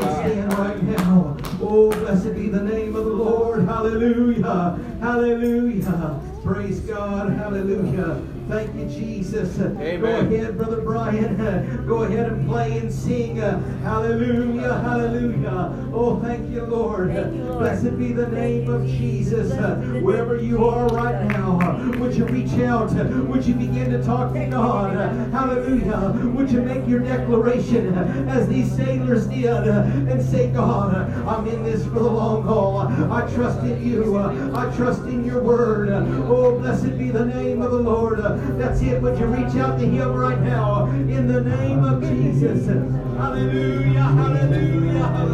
Stand 0.00 0.52
right 0.54 0.82
now. 0.82 1.36
Oh, 1.60 1.90
blessed 1.90 2.34
be 2.34 2.48
the 2.48 2.62
name 2.62 2.96
of 2.96 3.04
the 3.04 3.12
Lord. 3.12 3.64
Hallelujah. 3.64 4.78
Hallelujah. 5.00 6.31
Praise 6.44 6.80
God. 6.80 7.32
Hallelujah. 7.32 8.20
Thank 8.48 8.74
you, 8.74 8.86
Jesus. 8.86 9.58
Amen. 9.60 10.00
Go 10.00 10.34
ahead, 10.34 10.56
Brother 10.58 10.80
Brian. 10.80 11.36
Go 11.86 12.02
ahead 12.02 12.32
and 12.32 12.48
play 12.48 12.78
and 12.78 12.92
sing. 12.92 13.36
Hallelujah. 13.36 14.80
Hallelujah. 14.80 15.90
Oh, 15.94 16.20
thank 16.20 16.50
you, 16.50 16.62
Lord. 16.64 17.12
Thank 17.12 17.36
you, 17.36 17.44
Lord. 17.44 17.58
Blessed 17.60 17.96
be 17.96 18.12
the 18.12 18.26
name 18.26 18.68
of 18.68 18.86
Jesus. 18.86 19.48
Blessed 19.48 19.80
be 19.80 19.86
the 19.86 19.92
name 19.92 20.02
Wherever 20.02 20.36
you 20.36 20.66
are 20.66 20.88
right 20.88 21.24
now, 21.28 21.78
would 21.98 22.14
you 22.14 22.26
reach 22.26 22.52
out? 22.60 22.92
Would 22.92 23.46
you 23.46 23.54
begin 23.54 23.90
to 23.90 24.02
talk 24.02 24.34
to 24.34 24.46
God? 24.46 24.96
Hallelujah. 25.30 26.20
Would 26.34 26.50
you 26.50 26.62
make 26.62 26.86
your 26.88 27.00
declaration 27.00 27.94
as 28.28 28.48
these 28.48 28.74
sailors 28.74 29.26
did 29.28 29.66
and 29.66 30.22
say, 30.22 30.50
God, 30.50 30.94
I'm 31.26 31.46
in 31.46 31.62
this 31.62 31.84
for 31.84 32.00
the 32.00 32.10
long 32.10 32.42
haul. 32.42 32.80
I 32.80 33.32
trust 33.32 33.60
in 33.60 33.86
you. 33.86 34.18
I 34.18 34.74
trust 34.76 35.02
in 35.04 35.24
your 35.24 35.40
word. 35.42 35.90
Oh, 36.34 36.58
blessed 36.58 36.96
be 36.96 37.10
the 37.10 37.26
name 37.26 37.60
of 37.60 37.72
the 37.72 37.76
Lord. 37.76 38.18
That's 38.58 38.80
it. 38.80 39.02
Would 39.02 39.18
you 39.18 39.26
reach 39.26 39.54
out 39.56 39.78
to 39.78 39.84
him 39.86 40.14
right 40.14 40.40
now 40.40 40.86
in 40.86 41.28
the 41.28 41.42
name 41.42 41.84
of 41.84 42.02
Jesus? 42.02 42.66
Hallelujah. 42.68 44.00
Hallelujah. 44.00 44.98
hallelujah. 44.98 45.22